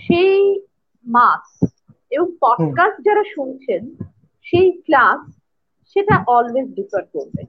[0.00, 0.64] সেই
[1.06, 1.68] মাস
[2.10, 3.94] এবং পডকাস্ট যারা শুনছেন
[4.46, 5.20] সেই ক্লাস
[5.96, 7.42] সেটা অলওয়েজ ডিফার করবে।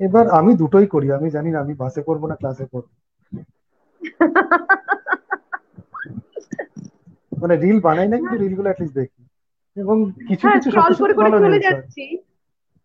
[0.00, 2.88] এবার আমি দুটোই করি আমি জানি না আমি বাসে করব না ক্লাসে করব।
[7.32, 9.29] মানে রিল বানাই না কিন্তু রিলগুলো অ্যাটলিস্ট দেখি।
[9.80, 9.96] এবং
[10.28, 11.60] কিছু হ্যাঁ কিছু সত্যি ভালো হয়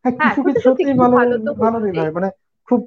[0.05, 1.15] হ্যাঁ কিছু কিছু সত্যি সত্যি ভালো
[1.53, 2.29] ভালো রিল হয় মানে
[2.67, 2.79] খুব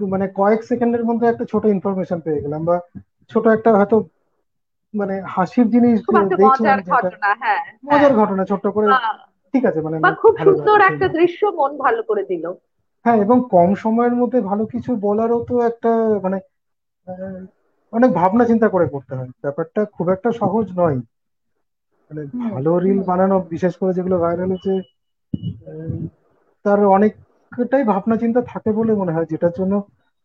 [0.00, 2.76] মানে কয়েক সেকেন্ডের মধ্যে একটা ছোট ইনফরমেশন পেয়ে গেলাম বা
[3.30, 3.96] ছোট একটা হয়তো
[4.94, 7.30] মানে হাসির জিনিস দেখলাম মজার ঘটনা
[7.84, 8.86] মজার ঘটনা ছোট্ট করে
[9.54, 12.44] ঠিক আছে মানে খুব সুন্দর একটা দৃশ্য মন ভালো করে দিল।
[13.04, 15.90] হ্যাঁ এবং কম সময়ের মধ্যে ভালো কিছু বলারও তো একটা
[16.22, 16.38] মানে
[17.92, 20.98] অনেক ভাবনা চিন্তা করে করতে হয়। ব্যাপারটা খুব একটা সহজ নয়।
[22.12, 24.72] মানে ভালো রিল বানানো বিশেষ করে যেগুলো ভাইরাল হচ্ছে
[26.64, 29.74] তার অনেকটাই ভাবনা চিন্তা থাকে বলে মনে হয় যেটার জন্য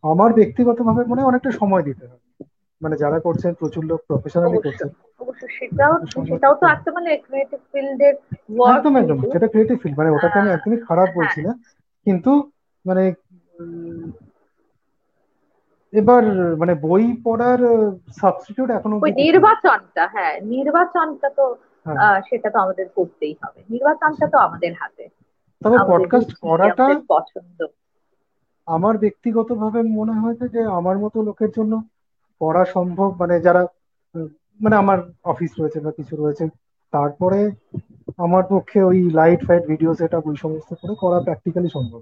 [0.04, 2.21] আমার ব্যক্তিগতভাবে মনে হয় অনেকটা সময় দিতে হয়
[2.82, 4.89] মানে যারা করছেন প্রচুর লোক প্রফেশনালি করছেন।
[5.58, 5.93] সেটাও
[6.28, 8.15] সেটাও তো একটা মানে ক্রিয়েটিভ ফিল্ডের
[8.50, 11.52] ওয়ার্ক একদম একদম সেটা ক্রিয়েটিভ ফিল্ড মানে ওটাকে আমি একদমই খারাপ হ্যাঁ বলছি না।
[12.06, 12.32] কিন্তু
[12.86, 13.04] মানে
[15.93, 16.23] এবার
[16.62, 17.60] মানে বই পড়ার
[18.17, 21.66] সাবস্টিটিউট এখনও ওই নির্বাচনটা হ্যাঁ নির্বাচনটা তো হ্যাঁ
[22.30, 25.10] সেটা তো আমাদের করতেই হবে। নির্বাচনটা তো আমাদের হাতে।
[25.62, 27.60] তবে পডকাস্ট করাটা পছন্দ।
[28.67, 31.82] আমার ব্যক্তিগতভাবে মনে হয়েছে যে আমার মতো লোকের জন্য
[32.41, 33.65] করা সম্ভব মানে যারা
[34.60, 36.45] মানে আমার অফিস রয়েছে বা কিছু রয়েছে
[36.93, 37.52] তারপরে
[38.17, 42.02] আমার পক্ষে ওই light fight video set up ওই সমস্ত করে করা প্র্যাকটিক্যালি সম্ভব।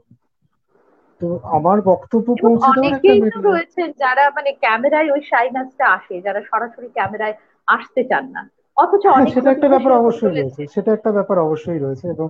[1.21, 7.33] তো আমার বক্তব্য পৌঁছে অনেকেই রয়েছেন যারা মানে ক্যামেরায় ওই শাইনাসটা আসে যারা সরাসরি ক্যামেরায়
[7.67, 8.41] আসতে চান না।
[8.77, 12.27] অথচ হ্যাঁ অনেক সেটা একটা ব্যাপার অবশ্যই রয়েছে রয়েছে সেটা একটা ব্যাপার অবশ্যই রয়েছে এবং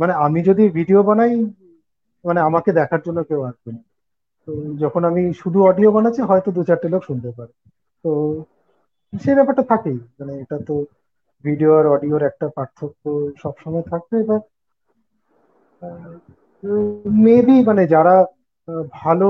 [0.00, 1.32] মানে আমি যদি ভিডিও বানাই
[2.24, 3.82] মানে আমাকে দেখার জন্য কেউ আসবে না।
[4.48, 4.50] তো
[4.82, 7.52] যখন আমি শুধু অডিও বানাচ্ছি হয়তো দু চারটে লোক শুনতে পারে।
[8.04, 8.10] তো
[9.12, 10.74] সেই ব্যাপারটা থাকেই মানে এটা তো
[11.44, 13.02] ভিডিও আর অডিওর একটা পার্থক্য
[13.42, 14.40] সবসময় থাকবে এবার
[17.24, 18.14] মেবি মানে যারা
[18.98, 19.28] ভালো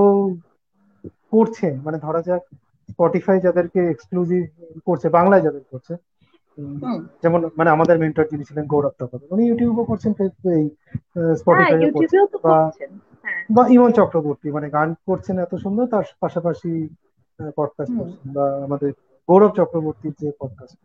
[1.32, 2.42] করছেন মানে ধরা যাক
[2.90, 4.42] স্পটিফাই যাদেরকে এক্সক্লুসিভ
[4.86, 5.92] করছে বাংলায় যাদের করছে
[7.22, 10.12] যেমন মানে আমাদের মেন্টর যিনি ছিলেন গৌরব তপন উনি ইউটিউবও করছেন
[10.54, 10.64] এই
[11.14, 11.34] হ্যাঁ
[12.32, 12.56] তো বা
[13.24, 16.70] হ্যাঁ। বা ইমন চক্রবর্তী মানে গান করছেন এত সুন্দর তার পাশাপাশি
[17.58, 18.90] পডকাস্ট করছেন বা আমাদের
[19.28, 20.78] গৌরব চক্রবর্তীর যে পডকাস্ট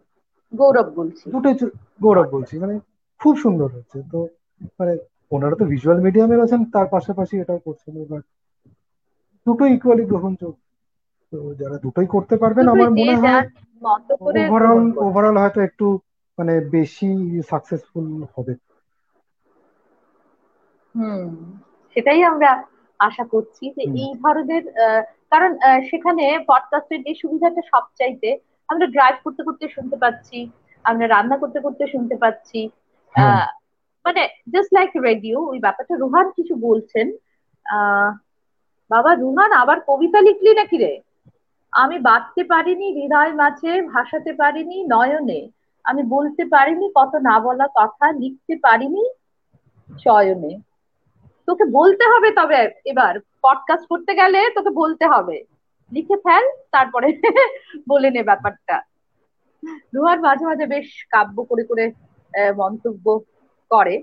[0.53, 1.55] গৌরব বলছি। দুটোই
[2.01, 2.75] গৌরব বলছি মানে
[3.21, 4.19] খুব সুন্দর হচ্ছে তো
[4.79, 4.93] মানে
[5.31, 8.21] ওনারা তো ভিজুয়াল মিডিয়ামে রয়েছেন তার পাশাপাশি এটাও করছেন এবার
[9.47, 10.59] দুটোই ইকুয়ালি গ্রহণযোগ্য।
[11.35, 13.43] তো যারা দুটোই করতে পারবেন আমার মনে হয়
[14.41, 15.85] ওভারঅল ওভারঅল হয়তো একটু
[16.37, 17.09] মানে বেশি
[17.49, 18.53] সাকসেসফুল হবে।
[20.95, 21.29] হুম
[21.95, 22.49] সেটাই আমরা
[22.99, 24.63] আশা করছি যে এই ধরনের
[25.31, 25.51] কারণ
[25.89, 28.29] সেখানে পডকাস্টের যে সুবিধাটা সবচাইতে
[28.69, 30.37] আমরা ড্রাইভ করতে করতে শুনতে পাচ্ছি
[30.85, 32.59] আমরা রান্না করতে করতে শুনতে পাচ্ছি।
[33.15, 33.47] হ্যাঁ। আহ,
[34.05, 34.21] মানে
[34.53, 37.07] জাস্ট লাইক রেডিও ওই ব্যাপারটা রুহান কিছু বলছেন।
[37.65, 38.09] আহ
[38.91, 40.91] বাবা রুহান আবার কবিতা লিখলি নাকি রে?
[41.75, 45.49] আমি বাঁধতে পারিনি, হৃদয় মাঝে ভাসাতে পারিনি, নয়নে।
[45.83, 49.03] আমি বলতে পারিনি কত না বলা কথা, লিখতে পারিনি
[49.97, 50.59] চয়নে।
[51.47, 55.43] তোকে বলতে হবে তবে এবার পডকাস্ট করতে গেলে তোকে বলতে হবে।
[55.91, 57.07] লিখে ফেল, তারপরে
[57.89, 58.81] বলে নে ব্যাপারটা।
[59.93, 61.91] রুহান মাঝে মাঝে বেশ কাব্য করে করে
[62.57, 63.19] মন্তব্য
[63.69, 64.01] করে।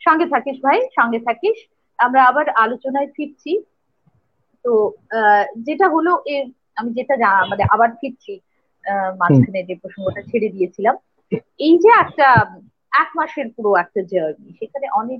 [0.00, 1.58] সঙ্গে থাকিস ভাই, সঙ্গে থাকিস।
[1.98, 3.62] আমরা আবার আলোচনায় ফিরছি।
[4.64, 4.92] তো
[5.56, 6.44] যেটা হলো এর
[6.76, 7.14] আমি যেটা
[7.46, 8.40] মানে আবার ফিরছি
[9.18, 10.94] মাঝখানে যে প্রসঙ্গটা ছেড়ে দিয়েছিলাম
[11.58, 12.28] এই যে একটা
[12.92, 15.18] এক মাসের পুরো একটা জার্নি সেখানে অনেক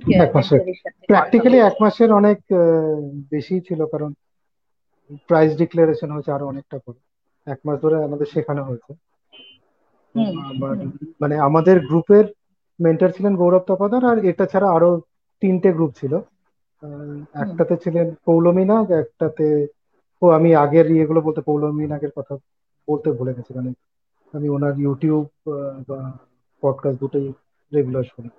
[1.07, 2.39] প্র্যাকটিক্যালি এক মাসের অনেক
[3.29, 4.13] বেশি ছিল কারণ
[5.27, 6.99] প্রাইস ডিক্লারেশন হয়েছে আরও অনেকটা করে।
[7.51, 8.91] এক মাস ধরে আমাদের শেখানো হয়েছে।
[11.21, 12.25] মানে আমাদের গ্রুপের
[12.79, 15.01] মেন্টর ছিলেন গৌরব তপাদার আর এটা ছাড়া আরও
[15.41, 16.13] তিনটে গ্রুপ ছিল।
[17.43, 19.47] একটাতে ছিলেন পৌলমী নাগ একটাতে
[20.21, 22.33] ও আমি আগের ইয়েগুলো বলতে পৌলমী নাগের কথা
[22.87, 23.71] বলতে ভুলে গেছি মানে
[24.33, 25.23] আমি ওনার ইউটিউব
[25.87, 25.99] বা
[26.63, 27.27] পডকাস্ট দুটোই
[27.71, 28.29] রেগুলার শুনি।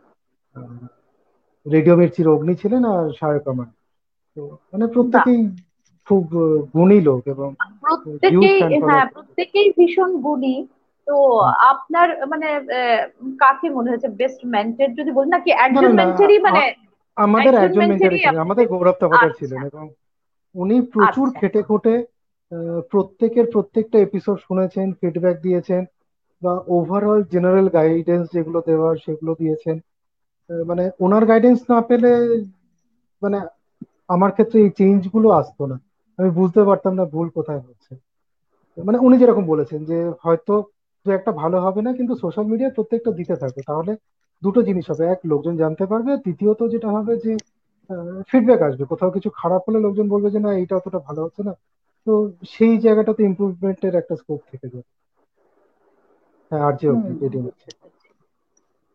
[1.66, 3.68] রেডিও মির্চির অগ্নি ছিলেন আর সায়ক আমার।
[4.36, 5.40] তো মানে প্রত্যেকেই
[6.06, 6.24] খুব
[6.74, 7.48] গুণী লোক এবং
[7.82, 10.56] প্রত্যেকেই হ্যাঁ প্রত্যেকেই ভীষণ গুণী।
[11.06, 11.14] তো
[11.72, 12.48] আপনার মানে
[13.36, 15.28] কাকে মনে হয়েছে বেস্ট মেন্টর যদি বলি?
[15.30, 16.62] নাকি একজন মেন্টরই মানে
[17.16, 19.84] আমাদের একজন মেন্টরই ছিলেন আমাদের গৌরব তপাদার আচ্ছা। ছিলেন এবং
[20.54, 21.94] উনি প্রচুর আচ্ছা। খেটে খুঁটে
[22.92, 25.82] প্রত্যেকের প্রত্যেকটা এপিসোড শুনেছেন ফিডব্যাক দিয়েছেন
[26.42, 29.76] বা ওভারঅল জেনারেল গাইডেন্স যেগুলো দেওয়ার সেগুলো দিয়েছেন
[30.66, 32.10] মানে ওনার গাইডেন্স না পেলে
[33.22, 33.38] মানে
[34.08, 35.76] আমার ক্ষেত্রে এই চেঞ্জগুলো আসতো না
[36.18, 37.92] আমি বুঝতে পারতাম না ভুল কোথায় হচ্ছে
[38.78, 40.54] মানে উনি যেরকম বলেছেন যে হয়তো
[41.06, 43.92] দু একটা ভালো হবে না কিন্তু সোশ্যাল মিডিয়া প্রত্যেকটা দিতে থাকবে তাহলে
[44.42, 47.32] দুটো জিনিস হবে। এক লোকজন জানতে পারবে। দ্বিতীয়ত যেটা হবে যে
[48.30, 51.52] ফিডব্যাক আসবে। কোথাও কিছু খারাপ হলে লোকজন বলবে যে না এইটা অতটা ভালো হচ্ছে না।
[52.06, 52.12] তো
[52.50, 54.88] সেই জায়গাটাতে ইমপ্রুভমেন্টের একটা স্কোপ থেকে যাবে
[56.50, 56.86] হ্যাঁ আর যে
[57.22, 57.68] রেডিও মির্চি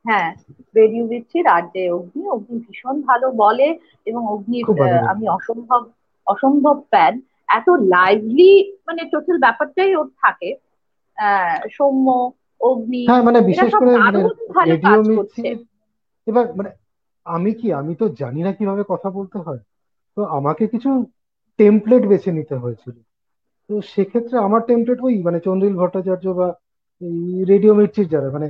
[0.05, 0.29] হ্যাঁ
[0.75, 3.67] রেডিও মির্চির আর যে অগ্নি। অগ্নি ভীষণ ভালো বলে
[4.07, 4.65] এবং অগ্নির
[5.11, 5.81] আমি অসম্ভব
[6.27, 7.13] অসম্ভব ফ্যান
[7.49, 8.51] এত লাইভলি
[8.87, 10.49] মানে টোটাল ব্যাপারটাই ওর থাকে।
[11.75, 12.07] সৌম্য
[12.61, 14.19] অগ্নি হ্যাঁ মানে বিশেষ করে মানে
[14.65, 15.41] রেডিও মির্চি
[16.27, 16.69] এবার মানে
[17.25, 19.57] আমি কি আমি তো জানি না কীভাবে কথা বলতে হয়।
[20.17, 21.05] তো আমাকে কিছু
[21.57, 22.95] টেমপ্লেট বেছে নিতে হয়েছিল।
[23.69, 26.47] তো সেক্ষেত্রে আমার টেমপ্লেট ওই মানে চন্দ্রিল ভট্টাচার্য বা
[27.01, 28.47] এই রেডিও মির্চির যারা মানে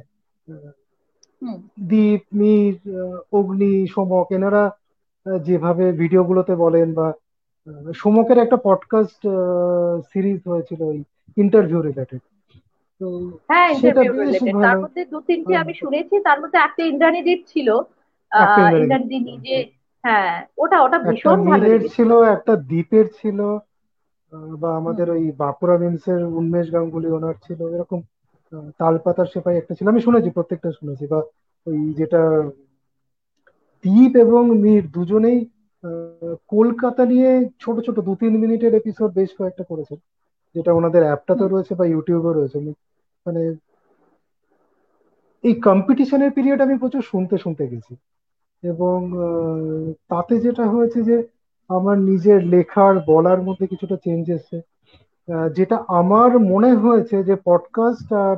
[1.81, 2.75] দীপ মীর
[3.31, 4.71] অগ্নি সমক এনারা
[5.41, 7.13] যেভাবে ভিডিওগুলোতে বলেন বা
[7.95, 9.21] সমকের একটা পডকাস্ট
[10.13, 11.03] সিরিজ হয়েছিল ওই
[11.37, 12.21] ইন্টারভিউ রিলেটেড
[13.49, 17.67] হ্যাঁ ইন্টারভিউ রিলেটেড তার মধ্যে দু তিনটে আমি শুনেছি তার মধ্যে একটা ইন্দ্রাণীদীপ ছিল
[18.75, 19.55] ইন্দ্রাণীদীপ নিজে
[20.03, 23.39] হ্যাঁ ওটা ওটা ভীষণ ভালো ছিল একটা দ্বীপের ছিল
[24.57, 27.99] বা আমাদের ওই বাঁকুড়া মিমসের উন্মেষ গাঙ্গুলি ওনার ছিল এরকম
[28.79, 31.19] তালপাতার সেপাই একটা ছিল আমি শুনেছি প্রত্যেকটা শুনেছি বা
[31.67, 32.21] ওই যেটা
[33.85, 35.39] দ্বীপ এবং মীর দুজনেই
[36.49, 37.29] কলকাতা নিয়ে
[37.59, 39.99] ছোট ছোট দু তিন মিনিটের এপিসোড বেশ কয়েকটা করেছেন
[40.55, 42.57] যেটা ওনাদের অ্যাপটাতে রয়েছে বা ইউটিউবে রয়েছে
[43.27, 43.41] মানে
[45.43, 47.93] এই কম্পিটিশনের পিরিয়ড আমি প্রচুর শুনতে শুনতে গেছি।
[48.63, 48.97] এবং
[50.07, 51.17] তাতে যেটা হয়েছে যে
[51.69, 54.57] আমার নিজের লেখার বলার মধ্যে কিছুটা চেঞ্জ এসছে।
[55.55, 58.35] যেটা আমার মনে হয়েছে যে পডকাস্ট আর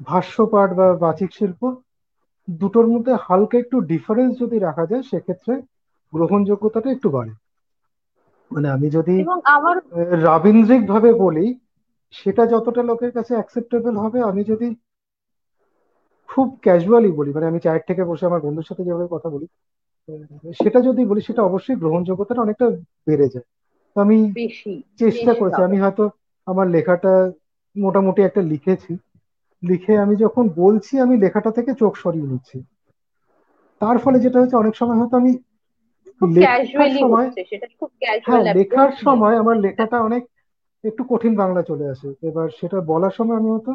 [0.00, 1.60] ভাষ্যপাঠ বা বাচিক শিল্প
[2.48, 5.52] দুটোর মধ্যে হালকা একটু ডিফারেন্স যদি রাখা যায় সেক্ষেত্রে
[6.12, 7.32] গ্রহণযোগ্যতাটা একটু বাড়ে।
[8.50, 9.16] মানে আমি যদি
[10.22, 11.46] রাবীন্দ্রিক ভাবে বলি
[12.14, 14.66] সেটা যতটা লোকের কাছে অ্যাকসেপ্টেবল হবে আমি যদি
[16.28, 19.46] খুব ক্যাজুয়ালি বলি মানে আমি চায়ের থেকে বসে আমার বন্ধুর সাথে যেভাবে কথা বলি
[20.54, 22.66] সেটা যদি বলি সেটা অবশ্যই গ্রহণযোগ্যতাটা অনেকটা
[23.06, 23.46] বেড়ে যায়।
[23.96, 24.16] তো আমি
[25.00, 26.04] চেষ্টা করেছি আমি হয়তো
[26.46, 27.12] আমার লেখাটা
[27.76, 28.92] মোটামুটি একটা লিখেছি।
[29.62, 32.56] লিখে আমি যখন বলছি আমি লেখাটা থেকে চোখ সরিয়ে নিচ্ছি।
[33.80, 35.32] তার ফলে যেটা হচ্ছে অনেক সময় হয়তো আমি
[36.30, 37.26] লেখার সময়
[38.26, 40.22] হ্যাঁ লেখার সময় আমার লেখাটা অনেক
[40.84, 43.72] একটু কঠিন বাংলা চলে আসে। এবার সেটা বলার সময় আমি হয়তো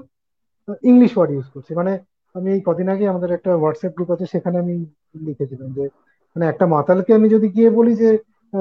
[0.83, 1.99] ইংলিশ ওয়ার্ড ইউজ করছি। মানে
[2.33, 5.81] আমি এই কদিন আগে আমাদের একটা হোয়াটসঅ্যাপ গ্রুপ আছে সেখানে আমি লিখেছিলাম যে
[6.35, 8.17] মানে একটা মাতালকে আমি যদি গিয়ে বলি যে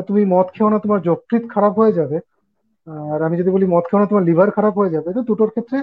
[0.07, 2.21] তুমি মদ খেও না তোমার যকৃৎ খারাপ হয়ে যাবে
[2.87, 5.79] আর আমি যদি বলি মদ খেও না তোমার লিভার খারাপ হয়ে যাবে তো দুটোর ক্ষেত্রে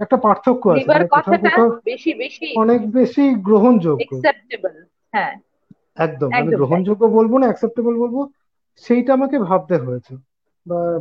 [0.00, 1.06] একটা পার্থক্য আছে। মানে
[2.56, 4.22] অনেক বেশি গ্রহণযোগ্য।
[5.12, 5.36] হ্যাঁ।
[5.96, 8.28] একদম আমি গ্রহণযোগ্য বলব না অ্যাকসেপ্টেবল বলব
[8.76, 10.16] সেইটা আমাকে ভাবতে হয়েছে।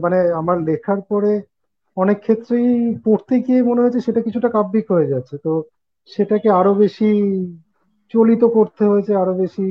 [0.03, 1.31] মানে আমার লেখার পরে
[1.97, 2.69] অনেক ক্ষেত্রেই
[3.05, 5.51] পড়তে গিয়ে মনে হয়েছে সেটা কিছুটা কাব্যিক হয়ে যাচ্ছে। তো
[6.09, 7.09] সেটাকে আরও বেশি
[8.13, 9.65] চলিত করতে হয়েছে, আরও বেশি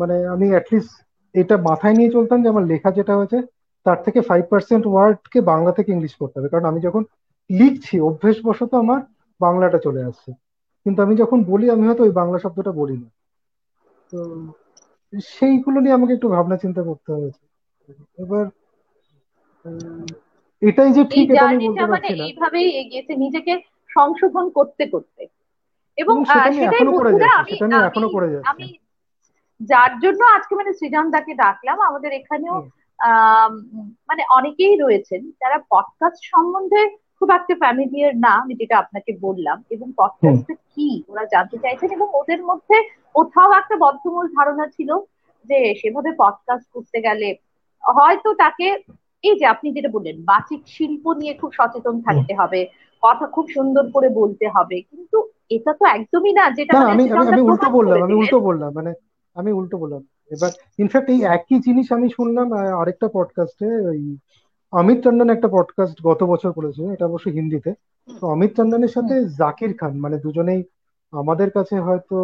[0.00, 0.92] মানে আমি অ্যাটলিস্ট
[1.34, 3.38] এটা মাথায় নিয়ে চলতাম যে আমার লেখা যেটা হয়েছে
[3.86, 7.02] তার থেকে ফাইভ পার্সেন্ট ওয়ার্ডকে বাংলা থেকে ইংলিশ করতে হবে। কারণ আমি যখন
[7.50, 9.00] লিখছি, অভ্যেসবশত আমার
[9.40, 10.30] বাংলাটা চলে আসছে।
[10.86, 13.08] কিন্তু আমি যখন বলি, আমি হয়তো ওই বাংলা শব্দটা বলি না।
[14.12, 14.18] তো
[15.34, 17.42] সেইগুলো নিয়ে আমাকে একটু ভাবনা চিন্তা করতে হয়েছে।
[18.18, 18.44] এবার
[20.62, 25.26] এটাই যে ঠিক এটা আমি বলতে মানে পারছি না। এইভাবেই এগিয়েছে নিজেকে সংশোধন করতে করতে।
[25.96, 27.52] এবং সেটাই বন্ধুরা আমি
[27.84, 28.78] এখনও করে যাচ্ছি। আমি
[29.60, 32.54] যার জন্য আজকে মানে সৃজন দাকে ডাকলাম আমাদের এখানেও
[34.08, 39.92] মানে অনেকেই রয়েছেন যারা পডকাস্ট সম্বন্ধে খুব একটা ফ্যামিলিয়ার না আমি যেটা আপনাকে বললাম। এবং
[39.96, 42.76] পডকাস্টটা কি ওরা জানতে চাইছেন এবং ওদের মধ্যে
[43.14, 44.98] কোথাও একটা বদ্ধমূল ধারণা ছিল
[45.44, 47.34] যে সেভাবে পডকাস্ট করতে গেলে
[47.84, 48.78] হয়তো তাকে
[49.24, 52.60] এই যে আপনি যেটা বললেন বাচিক শিল্প নিয়ে খুব সচেতন থাকতে হবে
[53.02, 55.16] কথা খুব সুন্দর করে বলতে হবে। কিন্তু
[55.50, 58.90] এটা তো একদমই না যেটা মানে আমি আমি উল্টো বললাম আমি উল্টো বললাম মানে
[59.36, 64.00] আমি উল্টো বললাম। এবার ইনফ্যাক্ট এই একই জিনিস আমি শুনলাম আরেকটা পডকাস্টে ওই
[64.72, 67.70] অমিত টন্ডন একটা পডকাস্ট গত বছর করেছে এটা অবশ্য হিন্দিতে।
[68.08, 70.62] তো অমিত টন্ডনের সাথে জাকির খান মানে দুজনেই
[71.12, 72.16] আমাদের কাছে হয়তো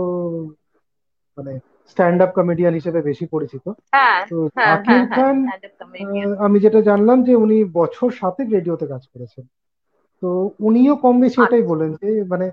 [1.36, 1.52] মানে
[1.88, 5.36] স্ট্যান্ড আপ কমেডিয়ান হিসেবে বেশি পরিচিত। হ্যাঁ তো হ্যাঁ হ্যাঁ হ্যাঁ খান
[6.38, 9.44] আমি যেটা জানলাম যে উনি বছর সাতেক রেডিওতে কাজ করেছেন।
[10.22, 12.50] তো উনিও কম বেশি এটাই আচ্ছা। বলেন যে মানে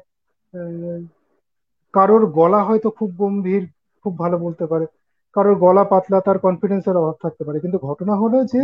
[1.93, 3.63] কারোর গলা হয়তো খুব গম্ভীর
[4.05, 4.85] খুব ভালো বলতে পারে।
[5.33, 8.61] কারোর গলা পাতলা তার কনফিডেন্সের অভাব থাকতে পারে। কিন্তু ঘটনা হলো যে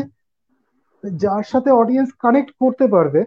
[1.04, 3.26] যার সাথে অডিয়েন্স কানেক্ট করতে পারবে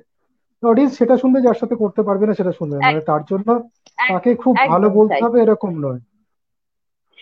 [0.62, 3.48] অডিয়েন্স সেটা শুনবে যার সাথে করতে পারবে না সেটা শুনবে না। মানে তার জন্য
[4.08, 6.00] তাকে খুব ভালো বলতে হবে এরকম নয়।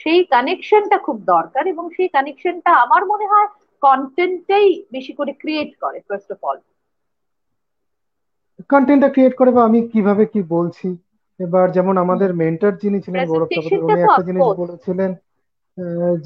[0.00, 3.48] সেই কানেকশনটা খুব দরকার এবং সেই কানেকশনটা আমার মনে হয়
[3.82, 6.58] কন্টেন্টটাই বেশি করে ক্রিয়েট করে ফার্স্ট অফ অল
[8.70, 10.88] কন্টেন্টটা ক্রিয়েট করে বা আমি কীভাবে কি বলছি?
[11.40, 15.10] এবার যেমন আমাদের মেন্টর যিনি ছিলেন গৌরব চাকর প্রেজেন্টেশনটা উনি একটা জিনিস বলেছিলেন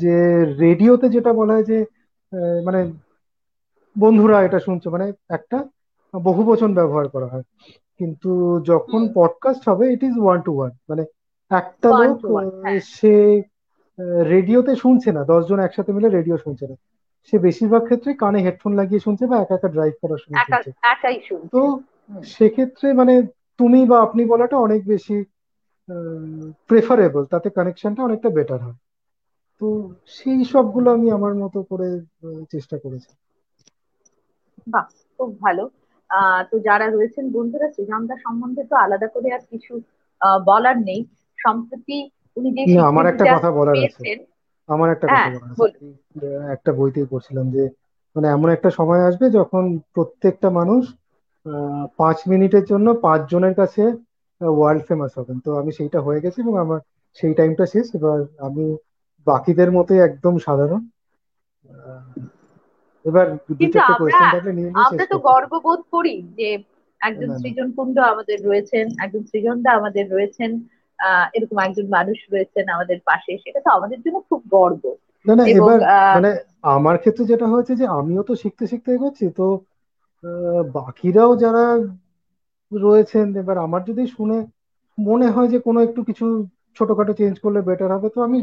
[0.00, 0.14] যে
[0.62, 1.78] রেডিওতে যেটা বলা হয় যে
[2.66, 2.80] মানে
[3.96, 5.06] বন্ধুরা এটা শুনছো মানে
[5.36, 5.58] একটা
[6.14, 7.44] বহুবচন ব্যবহার করা হয়।
[8.00, 8.30] কিন্তু
[8.70, 11.02] যখন পডকাস্ট হবে it is one to one মানে
[11.50, 12.16] একটা লোক
[12.62, 13.14] হ্যাঁ। সে
[14.32, 16.76] রেডিওতে শুনছে না দশজন একসাথে মিলে রেডিও শুনছে না।
[17.28, 20.70] সে বেশিরভাগ ক্ষেত্রে কানে হেডফোন লাগিয়ে শুনছে বা একা একা ড্রাইভ করার সময় শুনছে।
[21.52, 21.60] তো
[22.34, 23.14] সেক্ষেত্রে মানে
[23.60, 25.16] তুমি বা আপনি বলাটা অনেক বেশি
[26.68, 28.78] প্রেফারেবল তাতে কানেকশনটা অনেকটা বেটার হয়।
[29.60, 29.66] তো
[30.16, 31.88] সেই সবগুলো আমি আমার মতো করে
[32.52, 33.10] চেষ্টা করেছি।
[34.66, 34.86] বাহ
[35.18, 35.64] খুব ভালো।
[36.50, 39.72] তো যারা রয়েছেন বন্ধুরা সৃজনদা সম্বন্ধে তো আলাদা করে আর কিছু
[40.46, 41.00] বলার নেই।
[41.38, 41.98] সম্প্রতি
[42.36, 44.18] উনি যে না আমার একটা কথা বলার আছে। পেয়েছেন।
[44.68, 47.64] আমার একটা কথা হ্যাঁ বলার আছে। বলুন। একটা বইতেই পড়ছিলাম যে
[48.16, 49.62] মানে এমন একটা সময় আসবে যখন
[49.94, 50.82] প্রত্যেকটা মানুষ
[51.96, 53.82] পাঁচ মিনিটের জন্য পাঁচ জনের কাছে
[54.40, 56.80] ওয়ার্ল্ড ফেমাস হবেন। তো আমি সেইটা হয়ে গেছি এবং আমার
[57.18, 58.64] সেই টাইমটা শেষ। এবার আমি
[59.26, 60.80] বাকিদের মতোই একদম সাধারণ।
[63.04, 63.26] এবার
[63.58, 63.78] কিন্তু
[64.76, 66.48] আমরা তো গর্ববোধ করি যে
[67.00, 70.50] একজন সৃজন কুণ্ড আমাদের রয়েছেন একজন সৃজনদা আমাদের রয়েছেন।
[71.36, 74.82] এরকম একজন মানুষ রয়েছেন আমাদের পাশে সেটা তো আমাদের জন্য খুব গর্ব।
[75.26, 75.78] না না এবার
[76.16, 76.30] মানে
[76.74, 79.46] আমার ক্ষেত্রে যেটা হয়েছে যে আমিও তো শিখতে শিখতে এগোচ্ছি তো
[80.76, 81.64] বাকিরাও যারা
[82.72, 84.38] রয়েছেন এবার আমার যদি শুনে
[84.98, 86.26] মনে হয় যে কোনো একটু কিছু
[86.76, 88.38] ছোটখাটো চেঞ্জ করলে বেটার হবে তো আমি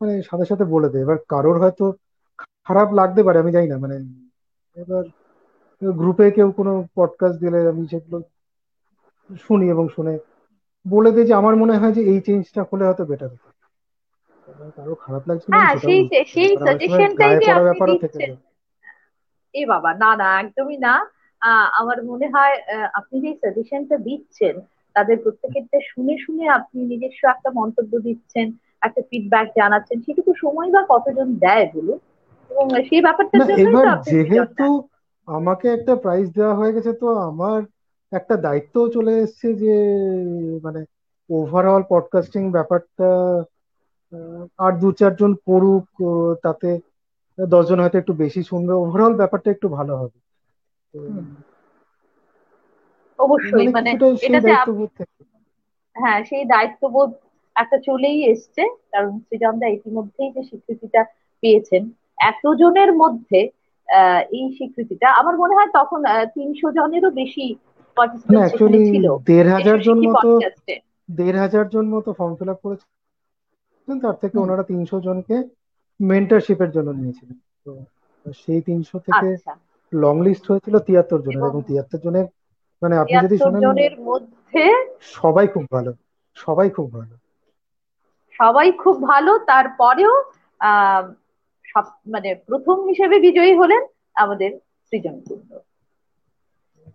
[0.00, 1.84] মানে সাথে সাথে বলে দিই। এবার কারোর হয়তো
[2.66, 3.96] খারাপ লাগতে পারে আমি জানি না মানে
[4.76, 5.04] এবার
[5.82, 8.18] গ্রুপে কেউ কোনো পডকাস্ট দিলে আমি সেগুলো
[9.40, 10.12] শুনি এবং শুনে
[10.88, 13.48] বলে দিই যে আমার মনে হয় যে এই চেঞ্জটা হলে হয়তো বেটার হতো।
[14.76, 16.00] কারও খারাপ লাগছে হ্যাঁ সেই
[16.32, 18.30] সেই সময় সাজেশনটাই যে আপনি দিচ্ছেন।
[19.54, 20.94] এ বাবা না না একদমই না।
[21.80, 22.54] আমার মনে হয়
[22.98, 24.54] আপনি যে সাজেশনটা দিচ্ছেন
[24.96, 28.46] তাদের প্রত্যেকেরটা শুনে শুনে আপনি নিজস্ব একটা মন্তব্য দিচ্ছেন
[28.82, 31.98] একটা ফিডব্যাক জানাচ্ছেন সেটুকু সময় বা কতজন দেয় বলুন?
[32.50, 33.38] এবং সেই না আপনি
[34.06, 34.66] যেহেতু
[35.28, 37.60] আমাকে একটা প্রাইজ দেওয়া হয়ে গেছে তো আমার
[38.12, 39.74] একটা দায়িত্ব চলে এসেছে যে
[40.64, 40.80] মানে
[41.30, 43.08] ওভারঅল পডকাস্টিং ব্যাপারটা
[44.58, 45.86] আর দু চারজন করুক
[46.44, 46.68] তাতে
[47.38, 50.18] দশজন হয়তো একটু বেশি শুনবে। ওভারঅল ব্যাপারটা একটু ভালো হবে।
[53.18, 53.90] অবশ্যই মানে
[54.26, 54.50] এটাতে
[55.96, 57.10] হ্যাঁ সেই দায়িত্ববোধ
[57.56, 61.00] একটা চলেই এসছে কারণ সৃজনদা ইতিমধ্যেই যে স্বীকৃতিটা
[61.42, 61.82] পেয়েছেন
[62.28, 63.40] এতজনের মধ্যে
[63.88, 66.00] আহ, এই স্বীকৃতিটা আমার মনে হয় তখন
[66.34, 67.44] তিনশো জনেরও বেশি
[68.28, 68.80] না অ্যাকচুয়ালি
[69.28, 70.30] দেড় হাজার জন মতো
[71.18, 72.96] দেড় হাজার জন মতো ফর্ম ফিল আপ করেছিলেন
[74.02, 75.36] তার থেকে ওনারা তিনশো জনকে
[76.00, 77.70] মেন্টরশিপের জন্য নিয়েছিলেন। তো
[78.38, 79.52] সেই তিনশো থেকে আচ্ছা।
[79.92, 82.26] লং লিস্ট হয়েছিল তিয়াত্তর জনের এবং তিয়াত্তর জনের
[82.82, 84.64] মানে আপনি যদি শোনেন জনের মধ্যে
[85.16, 85.90] সবাই খুব ভালো
[86.36, 87.14] সবাই খুব ভালো।
[88.40, 90.14] সবাই খুব ভালো। তারপরেও
[92.12, 93.82] মানে প্রথম হিসেবে বিজয়ী হলেন
[94.16, 94.50] আমাদের
[94.92, 95.64] সৃজন কুন্ডু আহ,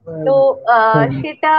[0.08, 0.36] তো
[1.20, 1.54] সেটা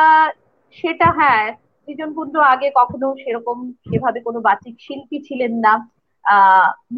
[0.76, 1.44] সেটা হ্যাঁ
[1.82, 5.72] সৃজন কুণ্ডু আগে কখনো সেরকম সেভাবে কোনো বাচিক শিল্পী ছিলেন না।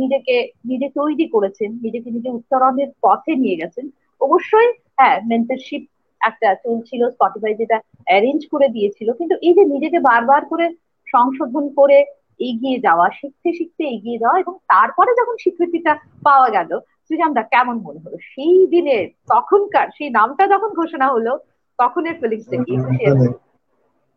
[0.01, 0.35] নিজেকে
[0.65, 3.85] নিজে তৈরি করেছেন নিজেকে নিজে উত্তরণের পথে নিয়ে গেছেন।
[4.21, 4.69] অবশ্যই
[4.99, 5.83] হ্যাঁ মেন্টরশিপ
[6.21, 7.77] একটা চলছিল স্পটিফাই যেটা
[8.07, 10.67] অ্যারেঞ্জ করে দিয়েছিল। কিন্তু এই যে নিজেকে বারবার করে
[11.07, 11.99] সংশোধন করে
[12.41, 15.93] এগিয়ে যাওয়া শিখতে শিখতে এগিয়ে যাওয়া এবং তারপরে যখন স্বীকৃতিটা
[16.23, 16.71] পাওয়া গেল
[17.07, 18.17] সৃজনদা কেমন মনে হলো?
[18.31, 21.33] সেই দিনের তখনকার সেই নামটা যখন ঘোষণা হলো
[21.79, 22.73] তখনের ফিলিংসটা কি?
[23.09, 23.27] মানে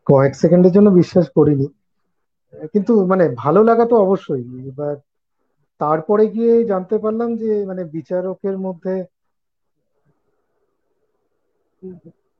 [0.07, 1.67] কয়েক সেকেন্ডের জন্য বিশ্বাস করিনি।
[2.73, 4.95] কিন্তু মানে ভালো লাগা তো অবশ্যই। এবার
[5.81, 8.93] তারপরে গিয়ে জানতে পারলাম যে মানে বিচারকের মধ্যে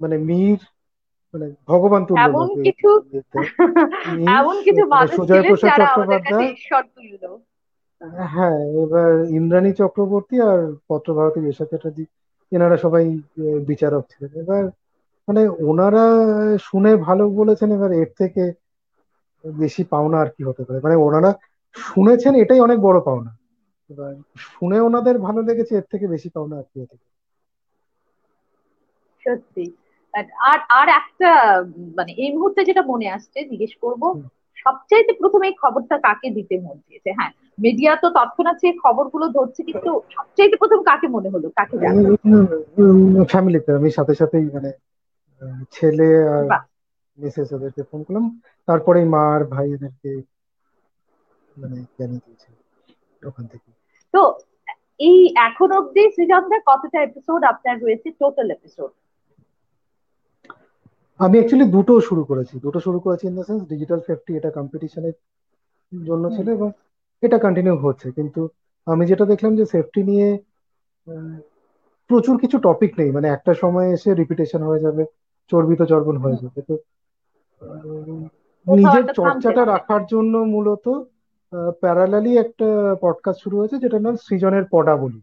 [0.01, 0.59] মানে মীর
[1.33, 2.89] মানে ভগবান তুল্য এমন কিছু
[4.15, 7.23] এই এমন কিছু মানে মানুষ সুজয় ছিলেন প্রসাদ যারা আমাদের কাছে চট্টোপাধ্যায় ঈশ্বর তুল্য।
[8.27, 12.03] হ্যাঁ এবার ইন্দ্রাণী চক্রবর্তী আর পত্রভারতী রেশা চ্যাটার্জি
[12.51, 13.05] এনারা সবাই
[13.67, 14.63] বিচারক ছিলেন। এবার
[15.27, 16.05] মানে ওনারা
[16.59, 18.43] শুনে ভালো বলেছেন এবার এর থেকে
[19.43, 21.31] বেশি পাওনা আর কি হতে পারে। মানে ওনারা
[21.75, 23.31] শুনেছেন এটাই অনেক বড় পাওনা।
[23.89, 24.11] এবার
[24.45, 27.11] শুনে ওনাদের ভালো লেগেছে এর থেকে বেশি পাওনা আর কি হতে পারে।
[29.21, 29.65] সত্যি।
[30.47, 31.29] আর আর একটা
[31.97, 34.01] মানে এই মুহূর্তে যেটা মনে আসছে জিজ্ঞেস করব।
[34.57, 37.09] সবচাইতে প্রথমে এই খবরটা কাকে দিতে মন চেয়েছে?
[37.17, 37.31] হ্যাঁ
[37.65, 41.47] মিডিয়া তো তৎক্ষণাৎ সেই খবরগুলো ধরছে কিন্তু সবচাইতে প্রথম কাকে মনে হলো?
[41.59, 41.75] কাকে
[43.31, 44.69] ফ্যামিলিতে আমি সাথে সাথেই মানে
[45.75, 46.43] ছেলে আর
[47.17, 48.25] মিসেস ওদেরকে ফোন করলাম।
[48.67, 50.11] তারপরেই মা আর ভাই এদেরকে
[51.61, 52.49] মানে জানিয়ে দিয়েছি
[53.23, 53.69] ওখান থেকে।
[54.13, 54.21] তো
[55.09, 58.07] এই এখন অব্দি সৃজনদের কতটা এপিসোড আপনার রয়েছে?
[58.21, 58.91] টোটাল এপিসোড
[61.19, 65.15] আমি অ্যাকচুয়ালি দুটো শুরু করেছি। দুটো শুরু করেছি in the sense digital fifty এটা কম্পিটিশনের
[65.91, 66.69] জন্য ছিল এবং
[67.21, 68.41] এটা কন্টিনিউ হচ্ছে। কিন্তু
[68.85, 70.39] আমি যেটা দেখলাম যে সেফটি নিয়ে
[72.09, 75.05] প্রচুর কিছু টপিক নেই। মানে একটা সময় এসে রিপিটেশন হয়ে যাবে
[75.47, 76.75] চর্বিত চর্বণ হয়ে যাবে। তো
[78.67, 80.85] নিজের চর্চাটা রাখার জন্য মূলত
[81.81, 85.21] প্যারালালি একটা পডকাস্ট শুরু হয়েছে যেটার নাম সৃজনের পদাবলী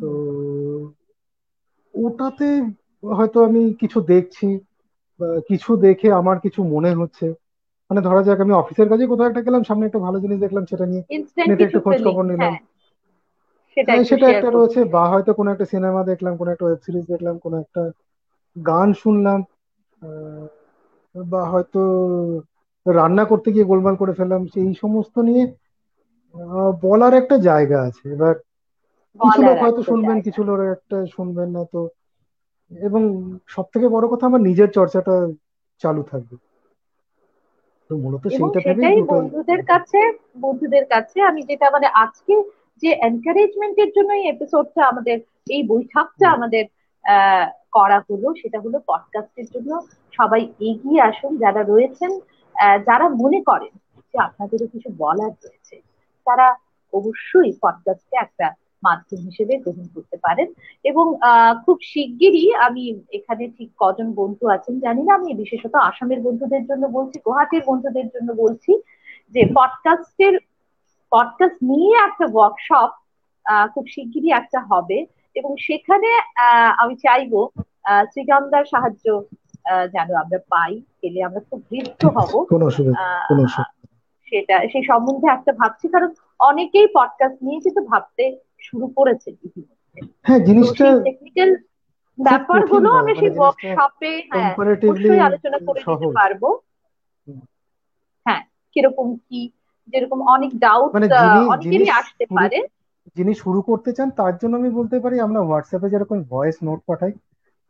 [0.00, 0.08] তো
[1.94, 2.48] ওটাতে
[3.16, 4.46] হয়তো আমি কিছু দেখছি
[5.48, 7.26] কিছু দেখে আমার কিছু মনে হচ্ছে।
[7.92, 10.86] মানে ধরা যাক আমি অফিসের কাজে কোথাও একটা গেলাম সামনে একটা ভালো জিনিস দেখলাম সেটা
[10.86, 11.02] নিয়ে
[11.48, 12.58] নেটে একটু খোঁজ খবর নিলাম। হ্যাঁ
[13.76, 17.04] সেটা একটু সেটা একটা রয়েছে বা হয়তো কোনো একটা সিনেমা দেখলাম কোনো একটা ওয়েব সিরিজ
[17.06, 17.90] দেখলাম কোনো একটা
[18.64, 19.44] গান শুনলাম
[21.14, 21.80] বা হয়তো
[22.86, 25.54] রান্না করতে গিয়ে গোলমাল করে ফেললাম সেই সমস্ত নিয়ে
[26.82, 28.34] বলার একটা জায়গা আছে। এবার
[29.20, 31.88] কিছু লোক হয়তো শুনবেন কিছু লোক একটা শুনবেন না তো
[32.70, 33.02] এবং
[33.48, 35.14] সব থেকে বড় কথা আমার নিজের চর্চাটা
[35.82, 36.36] চালু থাকবে।
[37.90, 40.00] তো মূলত সেইটা ভেবেই বন্ধুদের কাছে
[40.40, 42.34] বন্ধুদের কাছে আমি যেটা মানে আজকে
[42.82, 45.16] যে এনকারেজমেন্টের জন্য এই এপিসোডটা আমাদের
[45.46, 46.64] এই বৈঠকটা আমাদের
[47.04, 49.70] আহ করা হলো সেটা হলো পডকাস্টের জন্য
[50.14, 52.12] সবাই এগিয়ে আসুন যারা রয়েছেন
[52.56, 53.72] আহ, যারা মনে করেন
[54.10, 55.76] যে আপনাদেরও কিছু বলার রয়েছে
[56.26, 56.46] তারা
[56.92, 58.46] অবশ্যই পডকাস্টকে একটা
[58.82, 60.48] মাধ্যম হিসেবে গ্রহণ করতে পারেন।
[60.84, 61.06] এবং
[61.64, 66.86] খুব শিগগিরই আমি এখানে ঠিক কজন বন্ধু আছেন জানি না আমি বিশেষত আসামের বন্ধুদের জন্য
[66.86, 68.72] বলছি গুয়াহাটির বন্ধুদের জন্য বলছি
[69.34, 70.34] যে পডকাস্টের
[71.12, 72.90] পডকাস্ট নিয়ে একটা ওয়ার্কশপ
[73.74, 74.98] খুব শিগগিরই একটা হবে।
[75.34, 77.32] এবং সেখানে আহ, আমি চাইব
[77.84, 79.06] আহ, সৃজনদার সাহায্য
[79.92, 82.32] যেন আমরা পাই পেলে আমরা খুব তৃপ্ত হব।
[84.26, 86.10] সেটা সেই সম্বন্ধে একটা ভাবছি কারণ
[86.40, 88.24] অনেকেই পডকাস্ট নিয়ে কিন্তু ভাবতে
[88.62, 91.50] শুরু করেছে ইতিমধ্যে। হ্যাঁ জিনিসটা টেকনিক্যাল
[92.52, 96.42] কঠিন ব্যাপারগুলো আমরা মানে সেই ওয়ার্কশপে হ্যাঁ কম্পারেটিভলি অবশ্যই আলোচনা করে সহজ। পারব।
[98.26, 98.42] হ্যাঁ
[98.76, 99.40] কীরকম কি
[99.92, 101.06] যেরকম অনেক ডাউট মানে
[101.48, 102.58] অনেকেরই আসতে পারে।
[103.16, 107.12] যিনি শুরু করতে চান তার জন্য আমি বলতে পারি আমরা হোয়াটসঅ্যাপে যেরকম ভয়েস নোট পাঠাই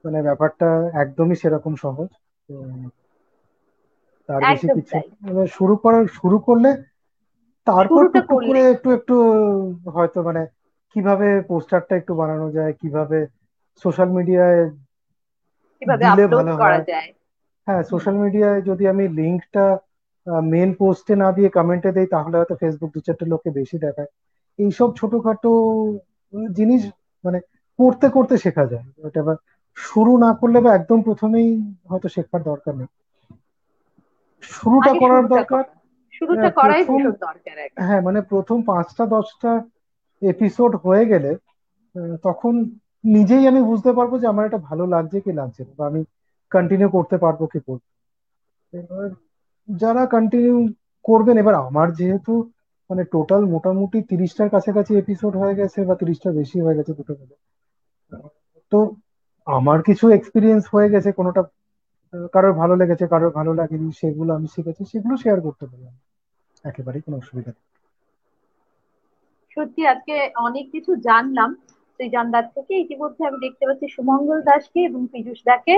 [0.05, 0.69] মানে ব্যাপারটা
[1.03, 2.09] একদমই সেরকম সহজ।
[4.29, 4.95] তার বেশি কিছু
[5.27, 6.71] মানে শুরু করার শুরু করলে
[7.67, 8.03] তারপর
[8.43, 9.15] করে একটু একটু
[9.95, 10.43] হয়তো মানে
[10.97, 13.19] কীভাবে পোস্টারটা একটু বানানো যায় কীভাবে
[13.85, 14.63] সোশ্যাল মিডিয়ায়
[15.83, 16.85] কীভাবে আপলোড করা হয়?
[16.87, 17.09] যায়?
[17.67, 19.67] হ্যাঁ সোশ্যাল মিডিয়ায় যদি আমি লিঙ্কটা
[20.47, 24.11] মেন পোস্টে না দিয়ে কমেন্টে দেই তাহলে হয়তো ফেসবুক দু চারটে লোককে বেশি দেখায়।
[24.59, 25.51] এইসব ছোটখাটো
[26.53, 26.83] জিনিস
[27.25, 27.39] মানে
[27.79, 28.87] করতে করতে শেখা যায়।
[29.17, 29.37] আবার
[29.77, 31.49] শুরু না করলে বা একদম প্রথমেই
[31.91, 32.91] হয়তো শেখার দরকার নেই।
[34.53, 35.65] শুরুটা করার দরকার।
[36.13, 36.83] শুরুটা করাই
[37.23, 37.35] দরকার
[37.81, 39.51] হ্যাঁ মানে প্রথম পাঁচটা দশটা
[40.23, 41.31] এপিসোড হয়ে গেলে
[42.27, 42.55] তখন
[43.05, 46.01] নিজেই আমি বুঝতে পারব যে আমার এটা ভালো লাগছে কি লাগছে না, বা আমি
[46.53, 47.83] কন্টিনিউ করতে পারব কি করব।
[48.73, 49.09] এবার
[49.69, 50.57] যারা কন্টিনিউ
[51.05, 52.33] করবেন, এবার আমার যেহেতু
[52.91, 57.37] মানে টোটাল মোটামুটি তিরিশটার কাছাকাছি এপিসোড হয়ে গেছে বা তিরিশটার বেশি হয়ে গেছে দুটো মিলে,
[58.73, 58.79] তো
[59.47, 61.43] আমার কিছু এক্সপিরিয়েন্স হয়ে গেছে, কোনোটা
[62.35, 65.85] কারোর ভালো লেগেছে, কারোর ভালো লাগেনি, সেগুলো আমি শিখেছি, সেগুলো শেয়ার করতে পারি
[66.65, 67.65] একেবারেই কোনো অসুবিধা নেই।
[69.55, 71.51] সত্যি আজকে অনেক কিছু জানলাম।
[71.99, 75.77] সৃজনদার থেকে ইতিমধ্যে আমি দেখতে পাচ্ছি সুমঙ্গল দাসকে এবং পীযূষ দাকে।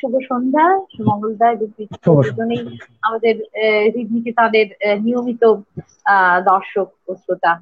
[0.00, 0.66] শুভ সন্ধ্যা
[0.96, 1.68] সুমঙ্গল দা এবং
[2.04, 2.62] দুজনেই
[3.02, 3.34] আমাদের
[3.94, 4.66] হৃদমিকে তাদের
[5.02, 5.42] নিয়মিত
[6.44, 7.52] দর্শক ও শ্রোতা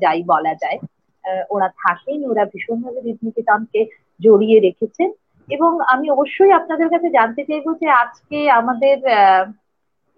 [0.00, 0.78] যাই বলা যায়।
[1.24, 3.80] আহ, ওরা থাকেন ওরা ভীষণভাবে হৃদনিকেতনকে
[4.20, 5.08] জড়িয়ে রেখেছেন।
[5.48, 9.44] এবং আমি অবশ্যই আপনাদের কাছে জানতে চাইব যে আজকে আমাদের আহ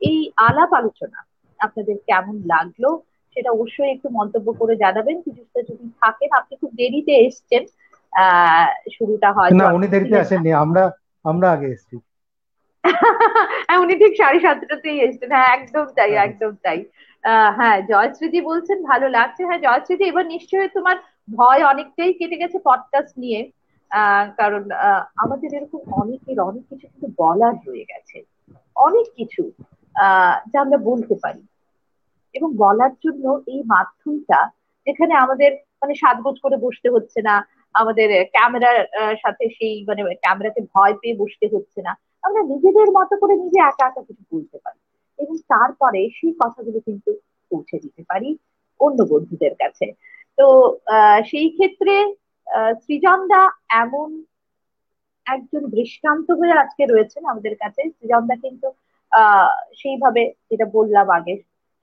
[0.01, 1.19] এই আলাপ আলোচনা
[1.59, 2.85] আপনাদের কেমন লাগল?
[3.37, 7.63] সেটা অবশ্যই একটু মন্তব্য করে জানাবেন। কিছুটা যদি থাকেন আপনি খুব দেরিতে এসছেন
[8.95, 10.83] শুরুটা হয়তো না উনি দেরিতে আসেননি আমরা
[11.25, 11.97] আমরা আগে এসেছি।
[13.65, 16.79] হ্যাঁ উনি ঠিক সাড়ে সাতটাতেই এসছেন। হ্যাঁ একদম তাই একদম তাই।
[17.59, 20.97] হ্যাঁ জয়শ্রীদি বলছেন ভালো লাগছে। হ্যাঁ জয়শ্রীদি এবার নিশ্চয়ই তোমার
[21.33, 23.41] ভয় অনেকটাই কেটে গেছে পডকাস্ট নিয়ে।
[23.91, 24.63] আহ কারণ
[25.17, 28.17] আমাদের এরকম অনেকের অনেক কিছু কিন্তু বলার রয়ে গেছে।
[28.77, 29.43] অনেক কিছু
[29.95, 31.43] আহ যা আমরা বলতে পারি।
[32.35, 34.39] এবং বলার জন্য এই মাধ্যমটা
[34.87, 35.51] যেখানে আমাদের
[35.83, 37.35] মানে সাজগোজ করে বসতে হচ্ছে না,
[37.75, 38.79] আমাদের ক্যামেরার
[39.23, 41.93] সাথে সেই মানে ক্যামেরাতে ভয় পেয়ে বসতে হচ্ছে না।
[42.25, 44.79] আমরা নিজেদের মতো করে নিজে একা একা কিছু বলতে পারি।
[45.19, 47.11] এবং তারপরে সেই কথাগুলো কিন্তু
[47.51, 48.29] পৌঁছে দিতে পারি
[48.81, 49.87] অন্য বন্ধুদের কাছে।
[50.39, 50.47] তো
[51.31, 51.95] সেই ক্ষেত্রে
[52.85, 53.43] সৃজনদা
[53.83, 54.09] এমন
[55.27, 58.67] একজন দৃষ্টান্ত হয়ে আজকে রয়েছেন আমাদের কাছে। সৃজনদা কিন্তু
[59.81, 61.35] সেইভাবে যেটা বললাম আগে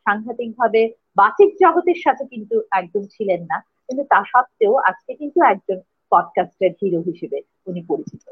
[0.07, 0.81] সাংঘাতিক ভাবে
[1.17, 5.77] বাচিক জগতের সাথে কিন্তু একদম ছিলেন না। কিন্তু তা সত্ত্বেও আজকে কিন্তু একজন
[6.11, 7.37] পডকাস্টের হিরো হিসেবে
[7.67, 8.23] উনি পরিচিত।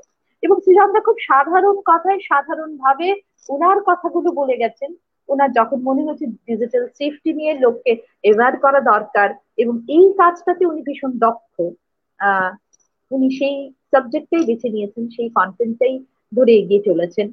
[0.44, 3.08] এবং সৃজনদা খুব সাধারণ কথায় সাধারণ ভাবে
[3.50, 4.92] ওনার কথাগুলো বলে গেছেন।
[5.30, 7.92] ওনার যখন মনে হচ্ছে ডিজিটাল সেফটি নিয়ে লোককে
[8.24, 11.56] এভার করা দরকার এবং এই কাজটাতে উনি ভীষণ দক্ষ
[13.12, 13.56] উনি সেই
[13.92, 15.96] সাবজেক্টটাই বেছে নিয়েছেন, সেই কন্টেন্টটাই
[16.32, 17.28] ধরে এগিয়ে চলেছেন।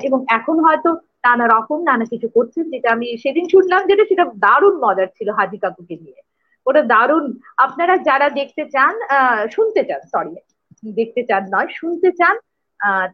[0.00, 0.90] এবং এখন হয়তো
[1.24, 5.58] নানা রকম নানা কিছু করছেন যেটা আমি সেদিন শুনলাম যেটা সেটা দারুণ মজার ছিল হাজি
[5.58, 6.20] কাকুকে নিয়ে।
[6.66, 7.24] ওটা দারুণ।
[7.56, 8.94] আপনারা যারা দেখতে চান
[9.50, 10.32] শুনতে চান সরি
[10.96, 12.34] দেখতে চান নয় শুনতে চান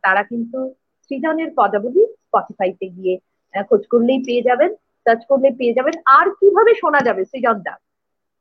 [0.05, 0.59] তারা কিন্তু
[1.05, 3.15] সৃজনের পদাবলী স্পটিফাইতে গিয়ে
[3.69, 4.71] খোঁজ করলেই পেয়ে যাবেন
[5.07, 7.75] সার্চ করলেই পেয়ে যাবেন। আর কীভাবে শোনা যাবে সৃজন দা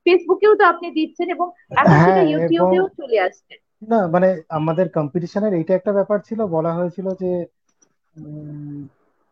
[0.06, 5.54] ফেসবুকেও তো আপনি দিচ্ছেন এবং এখন সেটা হ্যাঁ, ইউটিউবেও চলে আসছে। না মানে আমাদের কম্পিটিশনের
[5.54, 7.32] এইটা একটা ব্যাপার ছিল বলা হয়েছিল যে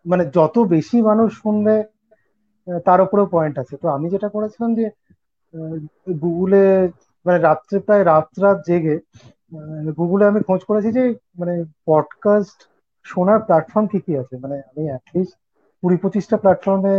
[0.06, 1.76] মানে যত বেশি মানুষ শুনবে
[2.86, 4.86] তার উপরেও পয়েন্ট আছে। তো আমি যেটা করেছিলাম যে
[6.22, 6.64] গুগলে
[7.26, 8.96] মানে রাত্রে প্রায় রাত রাত জেগে
[9.98, 11.04] গুগলে আমি খোঁজ করেছি যে
[11.40, 11.54] মানে
[11.88, 12.58] পডকাস্ট
[13.06, 15.36] শোনার প্ল্যাটফর্ম কি কি আছে। মানে আমি অ্যাটলিস্ট
[15.84, 16.96] কুড়ি পঁচিশটা প্ল্যাটফর্মে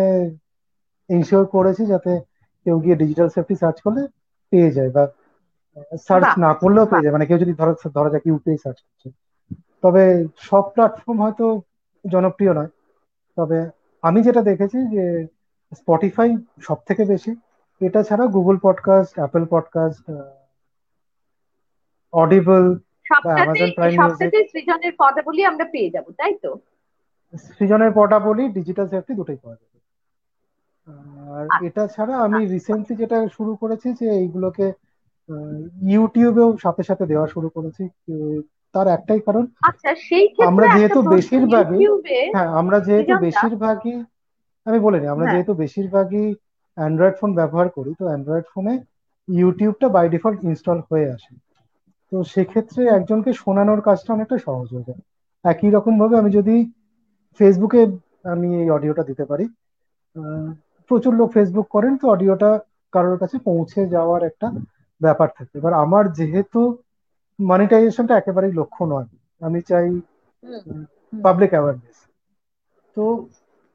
[1.10, 2.12] ইনশিওর করেছি যাতে
[2.66, 4.02] কেউ গিয়ে ডিজিটাল সেফটি সার্চ করলে
[4.52, 5.04] পেয়ে যায় বা
[6.06, 9.08] সার্চ না করলেও পেয়ে যায়। মানে কেউ যদি ধরো ধরা যাক ইউপিআই সার্চ করছে।
[9.82, 10.02] তবে
[10.42, 11.46] সব প্ল্যাটফর্ম হয়তো
[12.04, 12.70] জনপ্রিয় নয়।
[13.36, 13.58] তবে
[14.02, 15.26] আমি যেটা দেখেছি যে
[15.74, 17.36] স্পটিফাই সব থেকে বেশি
[17.80, 20.04] এটা ছাড়া Google podcast Apple podcast
[22.12, 22.64] Audible
[23.24, 26.50] Amazon Prime music সৃজনের পদাবলী আমরা পেয়ে যাব তাই তো
[27.34, 29.78] সৃজনের পদাবলী ডিজিটাল সেফটি দুটোই পাওয়া যাবে
[31.30, 34.72] আর আচ্ছা। এটা ছাড়া আমি রিসেন্টলি। যেটা শুরু করেছি যে এইগুলোকে
[35.82, 37.82] ইউটিউবেও সাথে সাথে দেওয়া শুরু করেছি
[38.74, 41.80] তার একটাই কারণ আচ্ছা সেই আমরা যেহেতু বেশিরভাগই
[42.34, 43.94] হ্যাঁ আমরা যেহেতু বেশিরভাগই
[44.66, 46.26] আমি বলে নি আমরা হ্যাঁ। যেহেতু বেশিরভাগই
[46.76, 48.74] অ্যান্ড্রয়েড ফোন ব্যবহার করি তো অ্যান্ড্রয়েড ফোনে
[49.28, 51.32] ইউটিউবটা বাই ডিফল্ট ইনস্টল হয়ে আসে।
[52.12, 55.00] তো সেক্ষেত্রে একজনকে শোনানোর কাজটা অনেকটা সহজ হয়ে যায়।
[55.44, 56.56] একই রকম ভাবে আমি যদি
[57.40, 57.80] ফেসবুকে
[58.24, 59.46] আমি এই অডিওটা দিতে পারি
[60.90, 62.50] প্রচুর লোক ফেসবুক করেন তো অডিওটা
[62.92, 64.46] কারোর কাছে পৌঁছে যাওয়ার একটা
[65.00, 66.60] ব্যাপার থাকে। এবার আমার যেহেতু
[67.38, 69.08] মনিটাইজেশনটা একেবারেই লক্ষ্য নয়।
[69.42, 69.86] আমি চাই
[71.24, 71.98] পাবলিক অ্যাওয়ারনেস
[72.96, 73.04] তো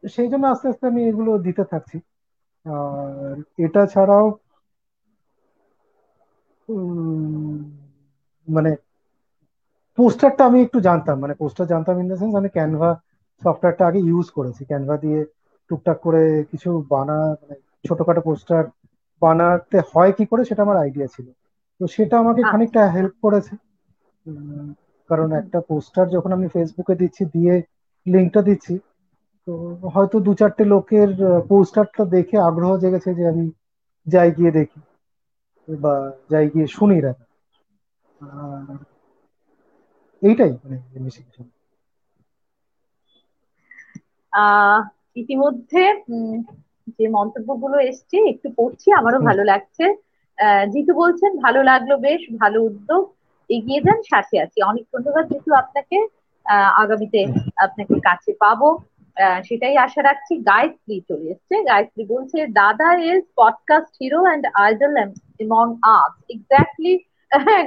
[0.03, 1.97] সেই জন্য আস্তে আস্তে আমি এগুলো দিতে থাকছি।
[2.65, 3.33] আর
[3.65, 4.25] এটা ছাড়াও
[8.47, 8.71] মানে
[9.97, 12.89] পোস্টারটা আমি একটু জানতাম। মানে পোস্টার জানতাম ইন দ্য সেন্স আমি ক্যানভা
[13.41, 15.19] সফটওয়্যারটা আগে ইউজ করেছি। ক্যানভা দিয়ে
[15.69, 17.55] টুকটাক করে কিছু বানা মানে
[17.85, 18.63] ছোটখাটো পোস্টার
[19.21, 21.27] বানাতে হয় কি করে সেটা আমার আইডিয়া ছিল।
[21.81, 23.53] তো সেটা আমাকে। খানিকটা হেল্প করেছে।
[25.09, 27.53] কারণ একটা পোস্টার যখন আমি ফেসবুকে দিচ্ছি দিয়ে
[28.05, 28.73] লিঙ্কটা দিচ্ছি
[29.47, 29.51] তো
[29.93, 31.09] হয়তো দু চারটে লোকের
[31.49, 33.45] পোস্টারটা দেখে আগ্রহ জেগেছে যে আমি
[34.07, 34.79] যাই গিয়ে দেখি
[35.67, 35.93] বা
[36.31, 37.25] যাই গিয়ে শুনি রাখা
[40.21, 41.41] এইটাই মানে বেশি কিছু
[45.21, 45.83] ইতিমধ্যে
[46.97, 49.83] যে মন্তব্যগুলো এসছে একটু পড়ছি আমারও ভালো লাগছে।
[50.71, 53.03] জিতু বলছেন, ভালো লাগল বেশ, ভালো উদ্যোগ,
[53.49, 55.97] এগিয়ে যান, সাথে আছি। অনেক ধন্যবাদ জিতু, আপনাকে
[56.75, 57.21] আগামীতে
[57.63, 58.69] আপনাকে কাছে পাবো।
[59.43, 65.67] সেটাই আশা রাখছি, গায়ত্রী চলে এসছে। গায়ত্রী বলছে, দাদা is podcast hero and idol among
[65.83, 66.93] art exactly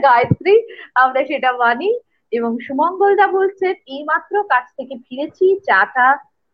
[0.02, 0.54] Gayatri,
[0.94, 1.90] আমরা সেটা মানি।
[2.32, 6.06] এবং সুমঙ্গল দা বলছেন এই মাত্র কাছ থেকে ফিরেছি, চাটা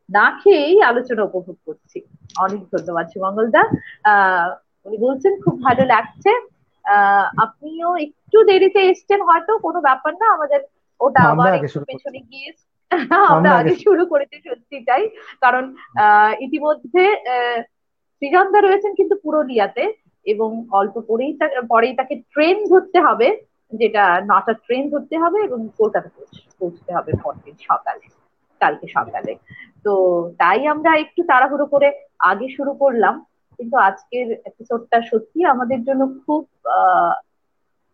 [0.08, 1.98] না খেয়েই আলোচনা উপভোগ করছি।
[2.38, 3.62] অনেক ধন্যবাদ সুমঙ্গল দা।
[4.04, 4.48] আহ
[4.86, 6.30] উনি বলছেন খুব ভালো লাগছে।
[6.84, 10.60] আহ আপনিও একটু দেরিতে এসছেন হয়তো কোনো ব্যাপার না। আমাদের
[11.00, 12.48] ওটা আবার একটু পেছনে গিয়ে
[13.32, 15.02] আমরা আগে শুরু করেছি সত্যি তাই।
[15.42, 15.64] কারণ
[16.02, 17.04] আহ ইতিমধ্যে
[18.22, 19.84] সৃজনদা রয়েছেন কিন্তু পুরুলিয়াতে
[20.26, 21.32] এবং অল্প পরেই
[21.70, 23.28] পরেই তাকে ট্রেন ধরতে হবে
[23.72, 26.08] যেটা নটা ট্রেন ধরতে হবে এবং কলকাতা
[26.58, 28.06] পৌঁছতে হবে পরদিন সকালে
[28.60, 29.32] কালকে সকালে।
[29.84, 29.92] তো
[30.40, 31.88] তাই আমরা একটু তাড়াহুড়ো করে
[32.30, 33.14] আগে শুরু করলাম।
[33.58, 36.42] কিন্তু আজকের এপিসোডটা সত্যি আমাদের জন্য খুব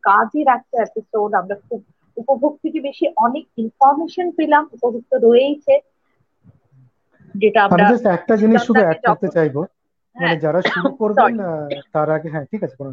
[0.05, 1.81] কাজের একটা এপিসোড আমরা খুব
[2.17, 5.75] উপভোগ থেকে বেশি অনেক ইনফরমেশন পেলাম উপভোগ তো রয়েইছে।
[7.35, 9.57] যেটা আমরা একটা জিনিস শুধু অ্যাড করতে চাইব।
[10.17, 11.35] মানে হ্যাঁ। যারা শুরু করবেন
[11.93, 12.93] তার আগে হ্যাঁ ঠিক আছে কোনো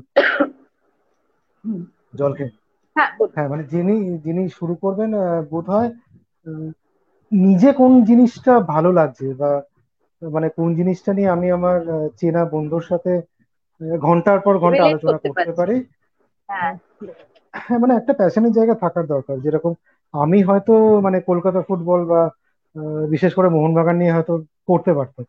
[2.15, 2.51] জল খেয়ে।
[2.95, 5.11] হ্যাঁ, হ্যাঁ মানে যিনি যিনি শুরু করবেন
[5.49, 5.89] বোধ হয়
[7.31, 9.51] নিজে কোন জিনিসটা ভালো লাগছে বা
[10.21, 11.77] মানে কোন জিনিসটা নিয়ে আমি আমার
[12.19, 13.11] চেনা বন্ধুর সাথে
[14.01, 15.75] ঘণ্টার পর ঘণ্টা আলোচনা করতে পারি?
[16.49, 16.73] হ্যাঁ।,
[17.53, 19.71] হ্যাঁ মানে একটা প্যাশনের জায়গা থাকার দরকার। যেরকম
[20.13, 20.73] আমি হয়তো
[21.05, 22.21] মানে কলকাতা ফুটবল বা
[23.11, 24.33] বিশেষ করে মোহনবাগান নিয়ে হয়তো
[24.69, 25.25] করতে পারতাম।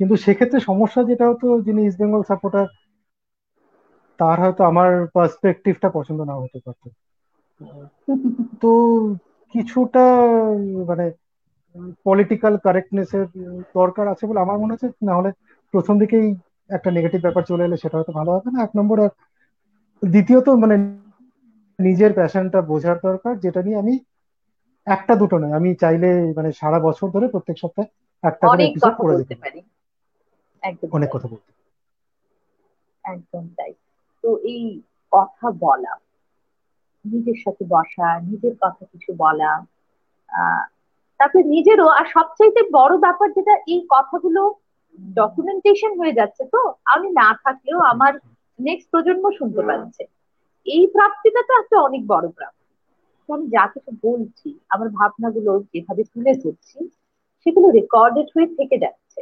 [0.00, 2.66] কিন্তু সেক্ষেত্রে সমস্যা যেটা হতো যিনি ইস্ট বেঙ্গল সাপোর্টার
[4.18, 6.86] তার হয়তো আমার পার্সপেক্টিভটা পছন্দ না হতে পারতো।
[8.60, 8.70] তো
[9.54, 10.04] কিছুটা
[10.88, 11.04] মানে
[12.04, 13.24] পলিটিক্যাল কারেক্টনেসের
[13.74, 15.30] দরকার আছে বলে আমার মনে হচ্ছে না হলে
[15.74, 16.26] প্রথম দিকেই
[16.70, 19.12] একটা নেগেটিভ ব্যাপার চলে এলে সেটা হয়তো ভালো হবে না। এক নম্বর আর
[20.02, 20.76] দ্বিতীয়ত মানে
[21.78, 23.94] নিজের প্যাশনটা বোঝার দরকার যেটা নিয়ে আমি
[24.86, 27.88] একটা দুটো নয় আমি চাইলে মানে সারা বছর ধরে প্রত্যেক সপ্তাহে
[28.24, 29.60] একটা করে এপিসোড করে যেতে পারি।
[30.92, 31.50] অনেক কথা বলতে
[33.04, 33.72] একদম তাই।
[34.24, 34.62] তো এই
[35.12, 35.92] কথা বলা
[37.04, 39.50] নিজের সাথে বসা নিজের কথা কিছু বলা
[41.20, 44.42] তারপরে নিজেরও আর সবচাইতে বড় ব্যাপার যেটা এই কথাগুলো
[45.16, 48.12] ডকুমেন্টেশন হয়ে যাচ্ছে তো আমি না থাকলেও আমার
[48.58, 50.02] নেক্সট প্রজন্ম শুনতে পাচ্ছে।
[50.66, 52.64] এই প্রাপ্তিটা তো একটা অনেক বড় প্রাপ্তি।
[53.28, 56.78] আমি যা কিছু বলছি আমার ভাবনাগুলো যেভাবে তুলে ধরছি
[57.46, 59.20] সেগুলো রেকর্ডেড হয়ে থেকে যাচ্ছে।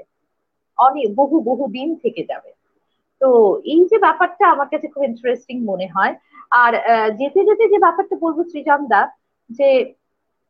[0.78, 2.50] অনেক বহু বহু দিন থেকে যাবে।
[3.20, 3.28] তো
[3.64, 6.14] এই যে ব্যাপারটা আমার কাছে খুব ইন্টারেস্টিং মনে হয়।
[6.50, 6.72] আর
[7.10, 9.02] যেতে যেতে যে ব্যাপারটা বলব সৃজন দা
[9.50, 9.68] যে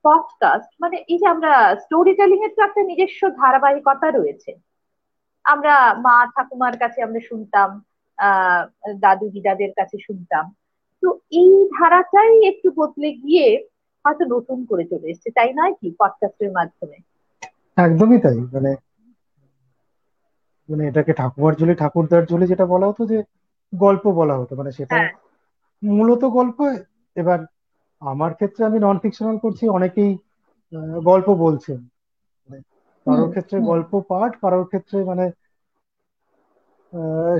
[0.04, 4.50] পডকাস্ট মানে এই যে আমরা স্টোরি টেলিং এর তো একটা নিজস্ব ধারাবাহিকতা রয়েছে।
[5.44, 7.68] আমরা মা ঠাকুমার কাছে আমরা শুনতাম
[8.18, 8.62] আহ
[9.00, 10.44] দাদু দিদাদের কাছে শুনতাম।
[11.02, 13.46] তো এই ধারাটাই একটু বদলে গিয়ে
[14.04, 16.96] হয়তো নতুন করে চলে এসছে তাই নয় কি পডকাস্টের মাধ্যমে?
[17.76, 18.70] একদমই তাই মানে
[20.68, 23.18] মানে এটাকে ঠাকুমার ঝুলি ঠাকুরদার ঝুলি যেটা বলা হতো যে
[23.72, 25.12] গল্প বলা হতো মানে সেটা হ্যাঁ।
[25.82, 26.58] মূলত গল্প
[27.16, 27.38] এবার
[28.02, 30.12] আমার ক্ষেত্রে আমি নন ফিকশনাল করছি অনেকেই
[31.04, 31.78] গল্প বলছেন।
[32.44, 32.58] মানে
[33.06, 35.24] কারোর ক্ষেত্রে গল্প পাঠ কারোর ক্ষেত্রে মানে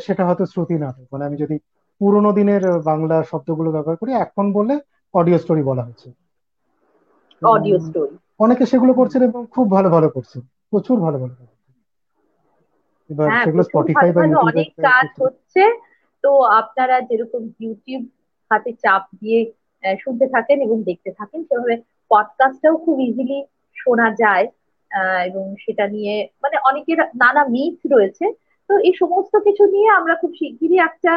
[0.00, 1.57] সেটা হয়তো শ্রুতি নাটক মানে আমি যদি
[2.00, 4.74] পুরোনো দিনের বাংলা শব্দগুলো ব্যবহার করি এখন বলে
[5.14, 6.09] অডিও স্টোরি বলা হচ্ছে।
[7.42, 11.34] অডিও স্টোরি অনেকে সেগুলো করছেন এবং খুব ভালো ভালো করছেন। প্রচুর ভালো ভালো
[13.11, 15.62] এবার হ্যাঁ, সেগুলো স্পটিফাই বা অনেক কাজ হচ্ছে।
[16.24, 16.30] তো
[16.61, 18.02] আপনারা যেরকম ইউটিউব
[18.50, 19.40] হাতে চাপ দিয়ে
[20.03, 21.76] শুনতে থাকেন এবং দেখতে থাকেন। সেভাবে
[22.11, 23.39] পডকাস্টটাও খুব ইজিলি
[23.76, 24.47] শোনা যায়
[25.24, 28.24] এবং সেটা নিয়ে মানে অনেকের নানা মিথ রয়েছে।
[28.70, 31.12] তো এই সমস্ত কিছু নিয়ে আমরা খুব শিগগিরই একটা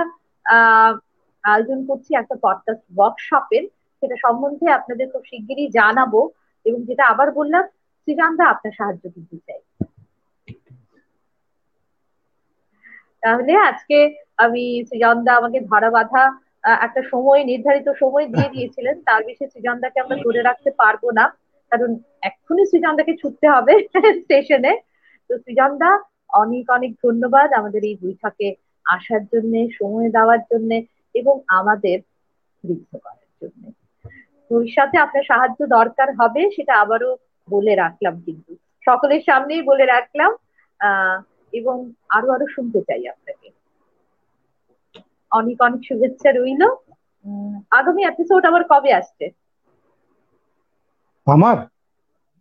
[1.43, 3.63] আয়োজন করছি, একটা পডকাস্ট ওয়ার্কশপের
[4.01, 6.13] সেটা সম্বন্ধে আপনাদের খুব শিগগিরই জানাব
[6.65, 7.63] এবং যেটা আবার বললাম,
[8.03, 9.61] শ্রীকান্ত আপনার সাহায্য কিন্তু চাই।
[13.23, 13.97] তাহলে আজকে
[14.37, 16.23] আমি সৃজনদা আমাকে ধরা বাঁধা
[16.81, 21.37] একটা সময়, নির্ধারিত সময় দিয়ে দিয়েছিলেন। তার বিষয়ে সৃজনদাকে আমরা ধরে রাখতে পারব না।
[21.69, 23.73] কারণ এক্ষুনি সৃজনদাকে ছুটতে হবে
[24.21, 24.81] স্টেশনে।
[25.29, 25.99] তো সৃজনদা
[26.29, 28.55] অনেক অনেক ধন্যবাদ আমাদের এই বৈঠকে
[28.85, 30.81] আসার জন্য, সময় দেওয়ার জন্য
[31.13, 31.99] এবং আমাদের
[32.69, 33.71] ঋদ্ধ করার জন্য।
[34.51, 37.17] ভবিষ্যতে আপনার সাহায্য দরকার হবে সেটা আবারও
[37.49, 38.55] বলে রাখলাম কিন্তু।
[38.85, 40.35] সকলের সামনেই বলে রাখলাম
[41.53, 43.56] এবং আরও আরও শুনতে চাই আপনাকে।
[45.31, 46.61] অনেক অনেক শুভেচ্ছা রইল।
[47.71, 49.25] আগামী এপিসোড আবার কবে আসছে?
[51.27, 51.57] আমার?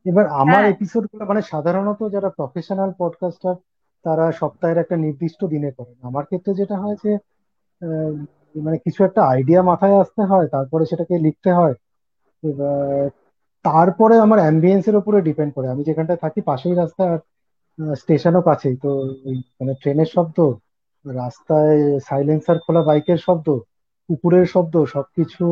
[0.06, 3.54] এবার আমার এপিসোডগুলো মানে সাধারণত যারা প্রফেশনাল পডকাস্টার
[4.04, 7.12] তারা সপ্তাহের একটা নির্দিষ্ট দিনে করেন। আমার ক্ষেত্রে যেটা হয় যে
[8.62, 11.74] মানে কিছু একটা আইডিয়া মাথায় আসতে হয় তারপরে সেটাকে লিখতে হয়।
[12.42, 13.08] এবার
[13.64, 17.18] তারপরে আমার অ্যাম্বিয়েন্সের উপরে ডিপেন্ড করে। আমি যেখানটায় থাকি পাশেই রাস্তা আর
[17.96, 18.90] স্টেশনও কাছেই। তো
[19.26, 20.38] ওই মানে ট্রেনের শব্দ
[21.06, 23.46] রাস্তায় সাইলেন্সার খোলা বাইকের শব্দ
[24.08, 25.44] কুকুরের শব্দ সবকিছু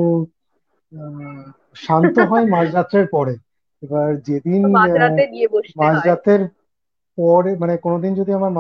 [1.76, 3.34] শান্ত হয় মাঝরাত্রের পরে।
[3.82, 4.62] এবার যেদিন
[5.76, 6.40] মাঝরাতের
[7.18, 8.52] পরে মানে কোনোদিন যদি আমার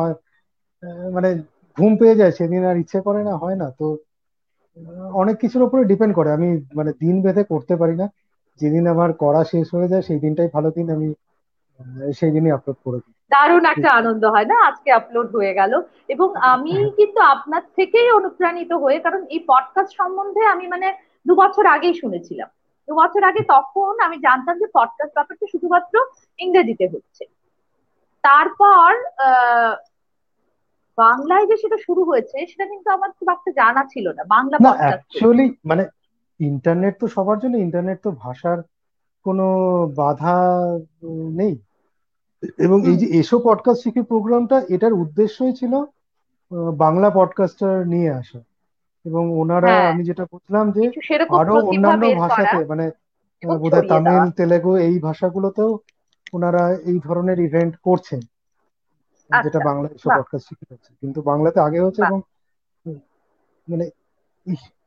[1.12, 1.28] মানে
[1.76, 3.86] ঘুম পেয়ে যায় সেদিন আর ইচ্ছে করে না হয় না। তো
[5.14, 8.06] অনেক কিছুর উপরে ডিপেন্ড করে। আমি মানে দিন বেঁধে করতে পারি না।
[8.60, 11.08] যেদিন আমার করা শেষ হয়ে যায় সেই দিনটাই ভালো দিন আমি
[12.12, 14.66] সেই দিনই আপলোড করে দিই। দারুণ একটা আনন্দ হয় না?
[14.66, 19.96] আজকে আপলোড হয়ে গেল। এবং আমি হ্যাঁ। কিন্তু আপনার থেকেই অনুপ্রাণিত হয়ে কারণ এই পডকাস্ট
[19.96, 20.94] সম্বন্ধে আমি মানে
[21.26, 22.48] দু বছর আগেই শুনেছিলাম।
[22.88, 25.94] দু বছর আগে তখন আমি জানতাম যে পডকাস্ট ব্যাপারটা শুধুমাত্র
[26.38, 27.24] ইংরেজিতে হচ্ছে।
[28.22, 28.94] তারপর
[30.98, 35.54] বাংলায় যে সেটা শুরু হয়েছে সেটা কিন্তু আমার খুব একটা জানা ছিল না। বাংলা অ্যাকচুয়ালি
[35.64, 35.84] মানে
[36.40, 38.62] ইন্টারনেট তো সবার জন্য ইন্টারনেট তো ভাষার
[39.24, 39.46] কোনো
[39.96, 40.36] বাধা
[41.32, 41.58] নেই।
[42.58, 45.84] এবং এই যে এসো পডকাস্ট শিখে প্রোগ্রামটা এটার উদ্দেশ্যই ছিল
[46.76, 48.38] বাংলা পডকাস্টার নিয়ে আসা।
[49.04, 50.90] এবং ওনারা হ্যাঁ। আমি যেটা বুঝলাম যে
[51.30, 52.90] আরও অন্যান্য ভাষাতে মানে
[53.58, 55.78] বোধহয় তামিল তেলেগু এই ভাষাগুলোতেও
[56.32, 58.20] ওনারা এই ধরনের ইভেন্ট করছেন
[59.30, 62.20] যেটা আচ্ছা। বাংলা এসো পডকাস্ট শিখে যাচ্ছে। কিন্তু বাংলাতে আগে হচ্ছে এবং
[63.68, 63.90] মানে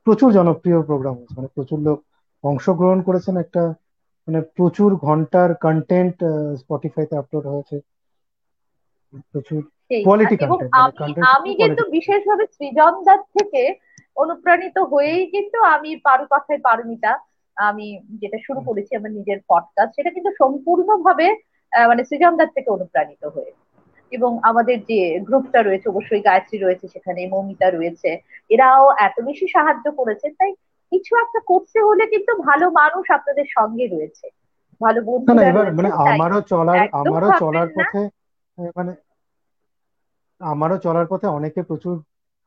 [0.03, 2.03] প্রচুর জনপ্রিয় প্রোগ্রাম হয়েছে মানে প্রচুর লোক
[2.43, 3.73] অংশগ্রহণ করেছেন একটা
[4.27, 6.17] মানে প্রচুর ঘণ্টার কন্টেন্ট
[6.61, 7.75] স্পটিফাইতে আপলোড হয়েছে।
[9.31, 9.59] প্রচুর
[10.01, 13.61] কোয়ালিটি কন্টেন্ট মানে আমি কন্টেন্ট আমি কিন্তু বিশেষভাবে সৃজন দাস থেকে
[14.17, 17.11] অনুপ্রাণিত হয়েই কিন্তু আমি পারু কথায় পারমিতা।
[17.57, 17.85] আমি
[18.21, 21.27] যেটা শুরু করেছি আমার নিজের পডকাস্ট সেটা কিন্তু সম্পূর্ণভাবে
[21.71, 23.51] মানে সৃজন দাস থেকে অনুপ্রাণিত হয়ে।
[24.11, 28.09] এবং আমাদের যে গ্রুপটা রয়েছে অবশ্যই গায়ত্রী রয়েছে সেখানে মৌমিতা রয়েছে
[28.49, 30.51] এরাও এত বেশি সাহায্য করেছে তাই
[30.91, 34.25] কিছু একটা করতে হলে কিন্তু ভালো মানুষ আপনাদের সঙ্গে রয়েছে।
[34.81, 38.01] ভালো না এবার মানে আমারও চলার আমারও চলার পথে
[38.77, 38.91] মানে
[40.41, 41.95] আমারও চলার পথে অনেকে প্রচুর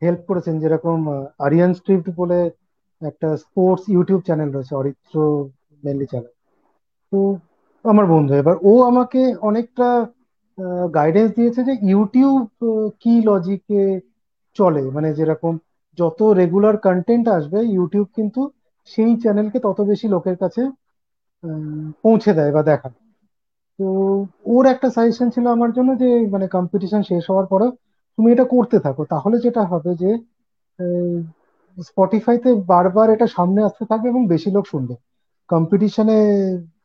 [0.02, 0.98] হেল্প করেছেন। যেরকম
[1.38, 2.38] আরিয়ান স্ক্রিপ্ট বলে
[3.02, 5.14] একটা স্পোর্টস ইউটিউব চ্যানেল রয়েছে অরিত্র
[5.82, 6.32] মেনলি চ্যানেল
[7.12, 7.18] তো
[7.84, 9.88] আমার বন্ধু এবার ও আমাকে অনেকটা
[10.94, 12.40] গাইডেন্স দিয়েছে যে ইউটিউব
[13.02, 13.82] কি লজিকে
[14.56, 14.82] চলে?
[14.96, 15.52] মানে যেরকম
[15.98, 18.40] যত রেগুলার কন্টেন্ট আসবে ইউটিউব কিন্তু
[18.88, 20.62] সেই চ্যানেলকে তত বেশি লোকের কাছে
[22.04, 22.96] পৌঁছে দেয় বা দেখায়।
[23.78, 23.86] তো
[24.52, 27.70] ওর একটা সাজেশন ছিল আমার জন্য যে মানে কম্পিটিশন শেষ হওয়ার পরেও
[28.18, 30.10] তুমি এটা করতে থাকো। তাহলে যেটা হবে যে
[31.78, 34.94] স্পটিফাইতে বারবার এটা সামনে আসতে থাকবে এবং বেশি লোক শুনবে।
[35.50, 36.18] কম্পিটিশনে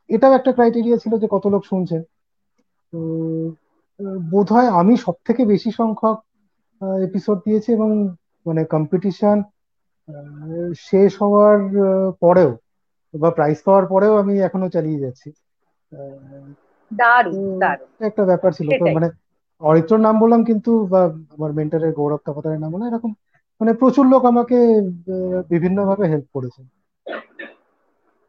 [0.10, 2.02] এটাও একটা ক্রাইটেরিয়া ছিল যে কত লোক শুনছেন
[2.94, 3.00] তো
[4.00, 6.18] আহ, বোধহয় আমি সব থেকে বেশি সংখ্যক
[7.08, 7.90] এপিসোড দিয়েছি এবং
[8.46, 9.38] মানে কম্পিটিশন
[10.82, 11.58] শেষ হওয়ার
[12.22, 12.52] পরেও
[13.14, 15.30] বা প্রাইজ পাওয়ার পরেও আমি এখনও চালিয়ে যাচ্ছি।
[18.08, 19.08] একটা ব্যাপার ছিল। তো মানে
[19.62, 23.12] অরিত্রর নাম বললাম কিন্তু বা আমার মেন্টারের গৌরব তপতারের নাম বললাম এরকম
[23.62, 24.58] মানে প্রচুর লোক আমাকে
[25.50, 26.62] বিভিন্ন ভাবে হেল্প করেছে।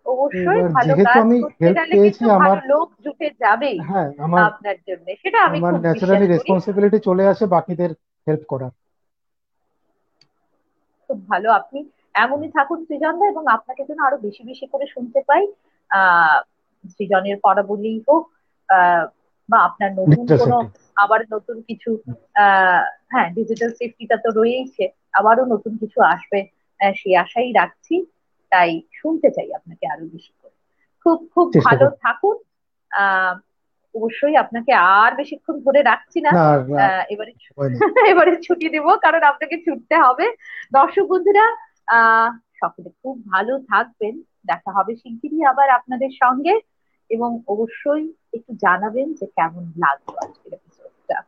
[0.06, 4.76] অবশ্যই এবার ভালো যেহেতু কাজ আমি হেল্প পেয়েছি আমার লোক জুটে যাবেই হ্যাঁ আমার আপনার
[4.88, 7.90] জন্য। সেটা আমি আমার ন্যাচারালি রেসপন্সিবিলিটি চলে আসে বাকিদের
[8.26, 8.72] হেল্প করার।
[11.28, 11.78] ভালো। আপনি
[12.14, 15.42] এমনই থাকুন সৃজনদা এবং আপনাকে যেন আরও বেশি বেশি করে শুনতে পাই।
[15.90, 16.38] আহ
[16.92, 18.24] সৃজনের পড়াবলিই হোক
[19.48, 20.56] বা আপনার নতুন কোনো
[20.96, 21.90] আবার নতুন কিছু
[22.36, 26.38] আহ হ্যাঁ ডিজিটাল সেফটিটা তো রয়েইছে আবারও নতুন কিছু আসবে
[26.96, 27.94] সেই আশাই রাখছি।
[28.52, 30.56] তাই শুনতে চাই আপনাকে আরও বেশি করে।
[31.06, 32.36] খুব খুব ভালো থাকুন।
[32.90, 33.34] আহ
[33.96, 36.30] অবশ্যই আপনাকে আর বেশিক্ষণ ধরে রাখছি না।
[37.10, 37.32] এবারে
[38.12, 40.26] এবারে ছুটি দিব কারণ আপনাকে ছুটতে হবে।
[40.72, 41.46] দর্শক বন্ধুরা
[42.54, 44.14] সকলে খুব ভালো থাকবেন।
[44.46, 46.54] দেখা হবে শিগগিরই আবার আপনাদের সঙ্গে।
[47.10, 51.18] এবং অবশ্যই একটু জানাবেন যে কেমন লাগল আজকের এপিসোডটা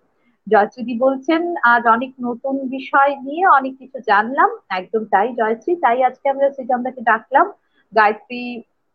[0.47, 6.27] জয়শ্রী বলছেন আজ অনেক নতুন বিষয় নিয়ে অনেক কিছু জানলাম। একদম তাই জয়শ্রী তাই আজকে
[6.29, 7.47] আমরা শ্রীচন্দাকে ডাকলাম।
[7.93, 8.43] গায়ত্রী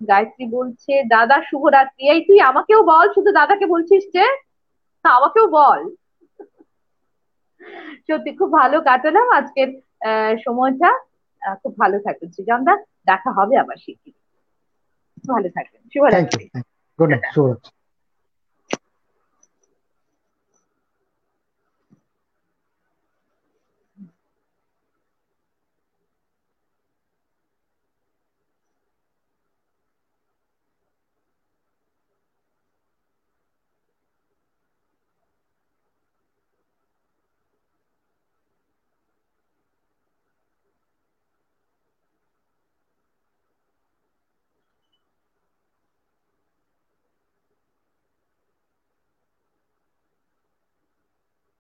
[0.08, 4.26] গায়ত্রী বলছে দাদা শুভরাত্রি। এই তুই আমাকেও বল শুধু দাদাকে বলছিস যে?
[5.06, 5.82] তা আমাকেও বল।
[8.08, 9.70] সত্যি খুব ভালো কাটালাম আজকের
[10.08, 11.00] আহ, সময়টা।
[11.42, 14.12] আহ, খুব ভালো থাকুন শ্রীজামদা দেখা হবে আবার শিখি
[15.30, 16.50] ভালো থাকবেন। শুভরাত্রি।
[17.00, 17.73] গুড নাইট শুভরাত্রি।